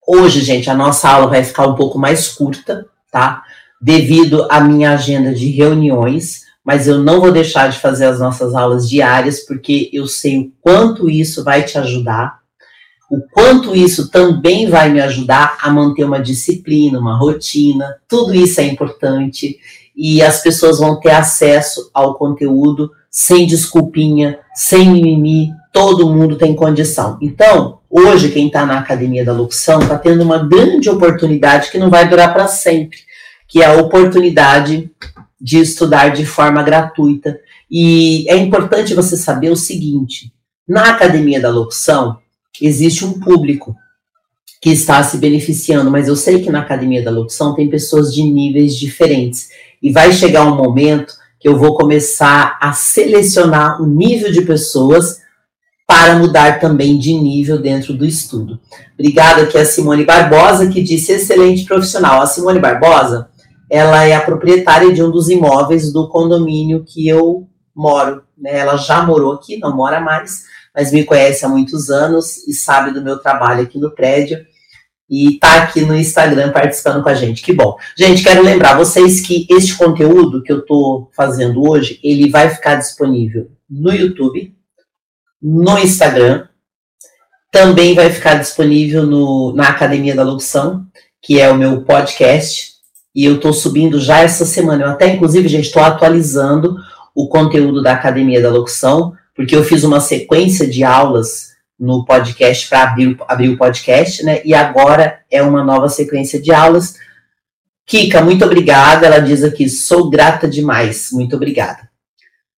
Hoje, 0.06 0.40
gente, 0.40 0.70
a 0.70 0.74
nossa 0.74 1.08
aula 1.08 1.28
vai 1.28 1.42
ficar 1.42 1.66
um 1.66 1.74
pouco 1.74 1.98
mais 1.98 2.28
curta, 2.28 2.86
tá? 3.10 3.42
Devido 3.80 4.46
à 4.50 4.60
minha 4.60 4.92
agenda 4.92 5.34
de 5.34 5.50
reuniões, 5.50 6.42
mas 6.64 6.86
eu 6.86 6.98
não 6.98 7.20
vou 7.20 7.32
deixar 7.32 7.68
de 7.68 7.78
fazer 7.78 8.06
as 8.06 8.20
nossas 8.20 8.54
aulas 8.54 8.88
diárias, 8.88 9.40
porque 9.40 9.90
eu 9.92 10.06
sei 10.06 10.38
o 10.38 10.52
quanto 10.60 11.10
isso 11.10 11.42
vai 11.44 11.62
te 11.62 11.78
ajudar 11.78 12.40
o 13.08 13.20
quanto 13.20 13.74
isso 13.74 14.10
também 14.10 14.68
vai 14.68 14.88
me 14.88 15.00
ajudar 15.00 15.58
a 15.62 15.70
manter 15.70 16.04
uma 16.04 16.20
disciplina, 16.20 16.98
uma 16.98 17.16
rotina, 17.16 17.96
tudo 18.08 18.34
isso 18.34 18.60
é 18.60 18.64
importante 18.64 19.58
e 19.96 20.20
as 20.22 20.42
pessoas 20.42 20.78
vão 20.78 20.98
ter 20.98 21.12
acesso 21.12 21.88
ao 21.94 22.14
conteúdo 22.14 22.90
sem 23.16 23.46
desculpinha, 23.46 24.38
sem 24.54 24.90
mimimi, 24.90 25.50
todo 25.72 26.06
mundo 26.06 26.36
tem 26.36 26.54
condição. 26.54 27.16
Então, 27.22 27.78
hoje, 27.88 28.30
quem 28.30 28.48
está 28.48 28.66
na 28.66 28.78
Academia 28.78 29.24
da 29.24 29.32
Locução 29.32 29.80
está 29.80 29.96
tendo 29.96 30.22
uma 30.22 30.46
grande 30.46 30.90
oportunidade 30.90 31.70
que 31.70 31.78
não 31.78 31.88
vai 31.88 32.06
durar 32.06 32.34
para 32.34 32.46
sempre, 32.46 32.98
que 33.48 33.62
é 33.62 33.64
a 33.64 33.80
oportunidade 33.80 34.90
de 35.40 35.58
estudar 35.58 36.10
de 36.10 36.26
forma 36.26 36.62
gratuita. 36.62 37.40
E 37.70 38.28
é 38.28 38.36
importante 38.36 38.92
você 38.92 39.16
saber 39.16 39.50
o 39.50 39.56
seguinte: 39.56 40.30
na 40.68 40.90
Academia 40.90 41.40
da 41.40 41.48
Locução, 41.48 42.18
existe 42.60 43.02
um 43.02 43.18
público 43.18 43.74
que 44.60 44.68
está 44.68 45.02
se 45.02 45.16
beneficiando, 45.16 45.90
mas 45.90 46.06
eu 46.06 46.16
sei 46.16 46.42
que 46.42 46.50
na 46.50 46.60
academia 46.60 47.02
da 47.02 47.10
locução 47.10 47.54
tem 47.54 47.70
pessoas 47.70 48.12
de 48.12 48.22
níveis 48.22 48.76
diferentes. 48.76 49.48
E 49.82 49.90
vai 49.90 50.12
chegar 50.12 50.44
um 50.44 50.56
momento 50.56 51.14
que 51.38 51.48
eu 51.48 51.56
vou 51.58 51.76
começar 51.76 52.58
a 52.60 52.72
selecionar 52.72 53.80
o 53.80 53.86
nível 53.86 54.32
de 54.32 54.42
pessoas 54.42 55.18
para 55.86 56.16
mudar 56.16 56.58
também 56.58 56.98
de 56.98 57.12
nível 57.12 57.58
dentro 57.58 57.94
do 57.94 58.04
estudo. 58.04 58.58
Obrigada 58.94 59.42
aqui 59.42 59.56
a 59.56 59.64
Simone 59.64 60.04
Barbosa, 60.04 60.66
que 60.68 60.82
disse 60.82 61.12
excelente 61.12 61.64
profissional. 61.64 62.20
A 62.20 62.26
Simone 62.26 62.58
Barbosa, 62.58 63.28
ela 63.70 64.04
é 64.04 64.14
a 64.14 64.20
proprietária 64.20 64.92
de 64.92 65.02
um 65.02 65.10
dos 65.10 65.28
imóveis 65.28 65.92
do 65.92 66.08
condomínio 66.08 66.84
que 66.84 67.06
eu 67.06 67.46
moro. 67.74 68.22
Né? 68.36 68.58
Ela 68.58 68.76
já 68.76 69.02
morou 69.02 69.34
aqui, 69.34 69.58
não 69.58 69.76
mora 69.76 70.00
mais, 70.00 70.42
mas 70.74 70.90
me 70.90 71.04
conhece 71.04 71.44
há 71.44 71.48
muitos 71.48 71.88
anos 71.88 72.46
e 72.48 72.52
sabe 72.52 72.90
do 72.90 73.02
meu 73.02 73.18
trabalho 73.18 73.62
aqui 73.62 73.78
no 73.78 73.94
prédio 73.94 74.44
e 75.08 75.34
está 75.34 75.62
aqui 75.62 75.82
no 75.82 75.94
Instagram 75.94 76.52
participando 76.52 77.02
com 77.02 77.08
a 77.08 77.14
gente. 77.14 77.42
Que 77.42 77.52
bom. 77.52 77.76
Gente, 77.96 78.22
quero 78.22 78.42
lembrar 78.42 78.76
vocês 78.76 79.20
que 79.20 79.46
este 79.50 79.76
conteúdo 79.76 80.42
que 80.42 80.52
eu 80.52 80.60
estou 80.60 81.10
fazendo 81.14 81.62
hoje, 81.62 82.00
ele 82.02 82.28
vai 82.30 82.50
ficar 82.50 82.76
disponível 82.76 83.48
no 83.68 83.92
YouTube, 83.92 84.54
no 85.40 85.78
Instagram, 85.78 86.46
também 87.52 87.94
vai 87.94 88.10
ficar 88.10 88.34
disponível 88.34 89.06
no, 89.06 89.52
na 89.54 89.68
Academia 89.68 90.14
da 90.14 90.24
Locução, 90.24 90.84
que 91.22 91.40
é 91.40 91.50
o 91.50 91.56
meu 91.56 91.82
podcast, 91.82 92.72
e 93.14 93.24
eu 93.24 93.36
estou 93.36 93.52
subindo 93.52 94.00
já 94.00 94.20
essa 94.20 94.44
semana. 94.44 94.84
Eu 94.84 94.90
até, 94.90 95.14
inclusive, 95.14 95.48
gente, 95.48 95.66
estou 95.66 95.82
atualizando 95.82 96.76
o 97.14 97.28
conteúdo 97.28 97.82
da 97.82 97.92
Academia 97.92 98.42
da 98.42 98.50
Locução 98.50 99.14
porque 99.36 99.54
eu 99.54 99.62
fiz 99.62 99.84
uma 99.84 100.00
sequência 100.00 100.66
de 100.66 100.82
aulas 100.82 101.50
no 101.78 102.04
podcast 102.04 102.68
para 102.68 102.84
abrir, 102.84 103.16
abrir 103.28 103.48
o 103.50 103.58
podcast, 103.58 104.22
né? 104.24 104.40
E 104.44 104.54
agora 104.54 105.20
é 105.30 105.42
uma 105.42 105.62
nova 105.62 105.88
sequência 105.88 106.40
de 106.40 106.52
aulas. 106.52 106.94
Kika, 107.84 108.22
muito 108.22 108.44
obrigada. 108.44 109.06
Ela 109.06 109.18
diz 109.18 109.44
aqui, 109.44 109.68
sou 109.68 110.10
grata 110.10 110.48
demais. 110.48 111.10
Muito 111.12 111.36
obrigada. 111.36 111.88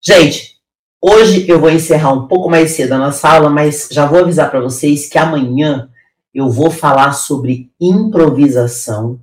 Gente, 0.01 0.57
hoje 1.03 1.49
eu 1.49 1.61
vou 1.61 1.71
encerrar 1.71 2.13
um 2.13 2.29
pouco 2.29 2.49
mais 2.49 2.71
cedo 2.71 2.93
a 2.93 2.99
nossa 2.99 3.29
aula, 3.29 3.51
mas 3.51 3.89
já 3.91 4.07
vou 4.07 4.21
avisar 4.21 4.51
para 4.51 4.61
vocês 4.61 5.09
que 5.09 5.19
amanhã 5.19 5.89
eu 6.33 6.49
vou 6.51 6.71
falar 6.71 7.13
sobre 7.13 7.71
improvisação, 7.81 9.19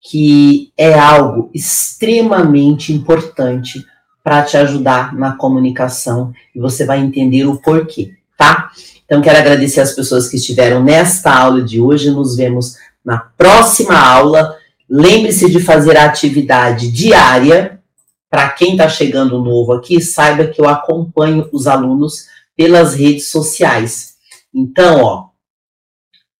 que 0.00 0.72
é 0.76 0.98
algo 0.98 1.50
extremamente 1.54 2.92
importante 2.92 3.84
para 4.24 4.42
te 4.42 4.56
ajudar 4.56 5.14
na 5.14 5.36
comunicação 5.36 6.32
e 6.54 6.60
você 6.60 6.84
vai 6.84 7.00
entender 7.00 7.46
o 7.46 7.60
porquê, 7.60 8.14
tá? 8.36 8.70
Então, 9.08 9.22
quero 9.22 9.38
agradecer 9.38 9.80
as 9.80 9.92
pessoas 9.92 10.28
que 10.28 10.36
estiveram 10.36 10.84
nesta 10.84 11.34
aula 11.34 11.62
de 11.62 11.80
hoje. 11.80 12.10
Nos 12.10 12.36
vemos 12.36 12.76
na 13.02 13.16
próxima 13.16 13.98
aula. 13.98 14.54
Lembre-se 14.88 15.50
de 15.50 15.60
fazer 15.60 15.96
a 15.96 16.04
atividade 16.04 16.92
diária. 16.92 17.80
Para 18.28 18.50
quem 18.50 18.72
está 18.72 18.86
chegando 18.86 19.42
novo 19.42 19.72
aqui, 19.72 19.98
saiba 19.98 20.46
que 20.46 20.60
eu 20.60 20.68
acompanho 20.68 21.48
os 21.50 21.66
alunos 21.66 22.26
pelas 22.54 22.94
redes 22.94 23.28
sociais. 23.28 24.16
Então, 24.54 25.00
ó, 25.00 25.28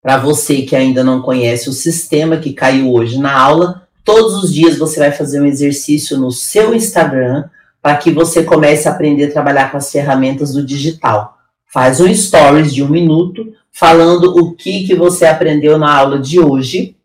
para 0.03 0.19
você 0.19 0.61
que 0.61 0.77
ainda 0.77 1.03
não 1.03 1.23
conhece 1.23 1.71
o 1.71 1.73
sistema 1.73 2.37
que 2.37 2.53
caiu 2.53 2.93
hoje 2.93 3.19
na 3.19 3.33
aula, 3.33 3.89
todos 4.05 4.45
os 4.45 4.53
dias 4.53 4.77
você 4.77 5.01
vai 5.01 5.11
fazer 5.11 5.41
um 5.41 5.47
exercício 5.47 6.19
no 6.19 6.31
seu 6.31 6.75
Instagram 6.75 7.49
para 7.81 7.97
que 7.97 8.11
você 8.11 8.43
comece 8.43 8.87
a 8.87 8.93
aprender 8.93 9.25
a 9.25 9.33
trabalhar 9.33 9.71
com 9.71 9.79
as 9.79 9.91
ferramentas 9.91 10.53
do 10.53 10.63
digital. 10.63 11.38
Faz 11.73 12.01
um 12.01 12.13
stories 12.15 12.73
de 12.73 12.83
um 12.83 12.89
minuto 12.89 13.53
falando 13.73 14.37
o 14.37 14.55
que, 14.55 14.87
que 14.87 14.95
você 14.95 15.27
aprendeu 15.27 15.79
na 15.79 15.95
aula 15.95 16.19
de 16.19 16.41
hoje. 16.41 16.97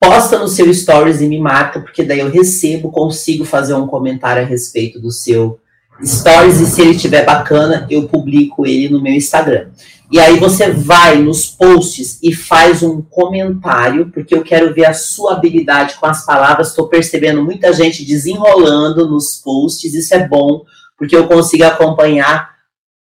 Posta 0.00 0.38
no 0.38 0.46
seu 0.46 0.72
stories 0.72 1.20
e 1.20 1.26
me 1.26 1.38
marca, 1.40 1.80
porque 1.80 2.04
daí 2.04 2.20
eu 2.20 2.30
recebo, 2.30 2.92
consigo 2.92 3.44
fazer 3.44 3.74
um 3.74 3.86
comentário 3.86 4.42
a 4.42 4.46
respeito 4.46 5.00
do 5.00 5.10
seu 5.10 5.58
stories 6.04 6.60
e 6.60 6.66
se 6.66 6.82
ele 6.82 6.90
estiver 6.90 7.24
bacana, 7.24 7.86
eu 7.90 8.06
publico 8.06 8.66
ele 8.66 8.88
no 8.88 9.02
meu 9.02 9.14
Instagram. 9.14 9.70
E 10.12 10.20
aí 10.20 10.38
você 10.38 10.70
vai 10.70 11.18
nos 11.18 11.46
posts 11.46 12.20
e 12.22 12.32
faz 12.32 12.82
um 12.82 13.02
comentário, 13.02 14.10
porque 14.12 14.34
eu 14.34 14.44
quero 14.44 14.72
ver 14.72 14.84
a 14.84 14.94
sua 14.94 15.32
habilidade 15.32 15.96
com 15.96 16.06
as 16.06 16.24
palavras. 16.24 16.68
Estou 16.68 16.88
percebendo 16.88 17.42
muita 17.42 17.72
gente 17.72 18.04
desenrolando 18.04 19.08
nos 19.08 19.36
posts, 19.36 19.92
isso 19.92 20.14
é 20.14 20.28
bom, 20.28 20.62
porque 20.96 21.16
eu 21.16 21.26
consigo 21.26 21.64
acompanhar 21.64 22.55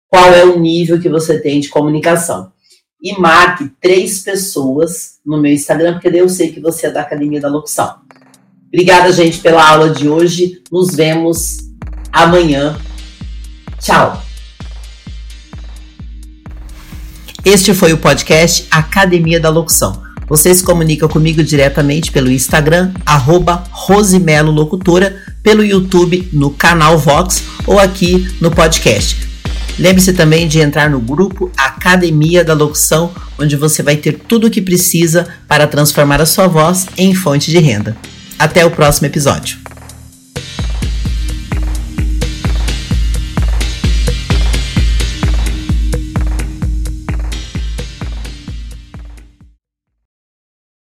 qual 0.10 0.34
é 0.34 0.44
o 0.44 0.60
nível 0.60 1.00
que 1.00 1.08
você 1.08 1.40
tem 1.40 1.60
de 1.60 1.70
comunicação. 1.70 2.52
E 3.02 3.18
marque 3.18 3.72
três 3.80 4.20
pessoas 4.20 5.20
no 5.26 5.40
meu 5.40 5.54
Instagram, 5.54 5.94
porque 5.94 6.10
daí 6.10 6.20
eu 6.20 6.28
sei 6.28 6.52
que 6.52 6.60
você 6.60 6.88
é 6.88 6.92
da 6.92 7.02
Academia 7.02 7.40
da 7.40 7.48
Locução. 7.48 7.96
Obrigada, 8.68 9.12
gente, 9.12 9.40
pela 9.40 9.66
aula 9.66 9.92
de 9.92 10.10
hoje. 10.10 10.62
Nos 10.72 10.96
vemos 10.96 11.60
amanhã. 12.12 12.78
Tchau! 13.80 14.22
Este 17.46 17.74
foi 17.74 17.94
o 17.94 17.98
podcast 17.98 18.68
Academia 18.70 19.40
da 19.40 19.50
Locução. 19.50 20.04
Você 20.28 20.54
se 20.54 20.64
comunica 20.64 21.08
comigo 21.08 21.42
diretamente 21.42 22.12
pelo 22.12 22.30
Instagram, 22.30 22.94
arroba 23.06 23.64
Rosimelo 23.72 24.52
Locutora, 24.52 25.16
pelo 25.42 25.64
YouTube, 25.64 26.30
no 26.34 26.52
canal 26.52 26.98
Vox 27.00 27.42
ou 27.66 27.80
aqui 27.80 28.28
no 28.40 28.52
podcast. 28.52 29.29
Lembre-se 29.80 30.12
também 30.12 30.46
de 30.46 30.60
entrar 30.60 30.90
no 30.90 31.00
grupo 31.00 31.50
Academia 31.56 32.44
da 32.44 32.54
Locução, 32.54 33.14
onde 33.40 33.56
você 33.56 33.82
vai 33.82 33.96
ter 33.96 34.20
tudo 34.28 34.48
o 34.48 34.52
que 34.52 34.62
precisa 34.62 35.30
para 35.48 35.66
transformar 35.66 36.22
a 36.22 36.26
sua 36.26 36.48
voz 36.48 36.86
em 36.98 37.16
fonte 37.16 37.50
de 37.50 37.60
renda. 37.60 37.96
Até 38.38 38.66
o 38.66 38.72
próximo 38.72 39.08
episódio. 39.08 39.58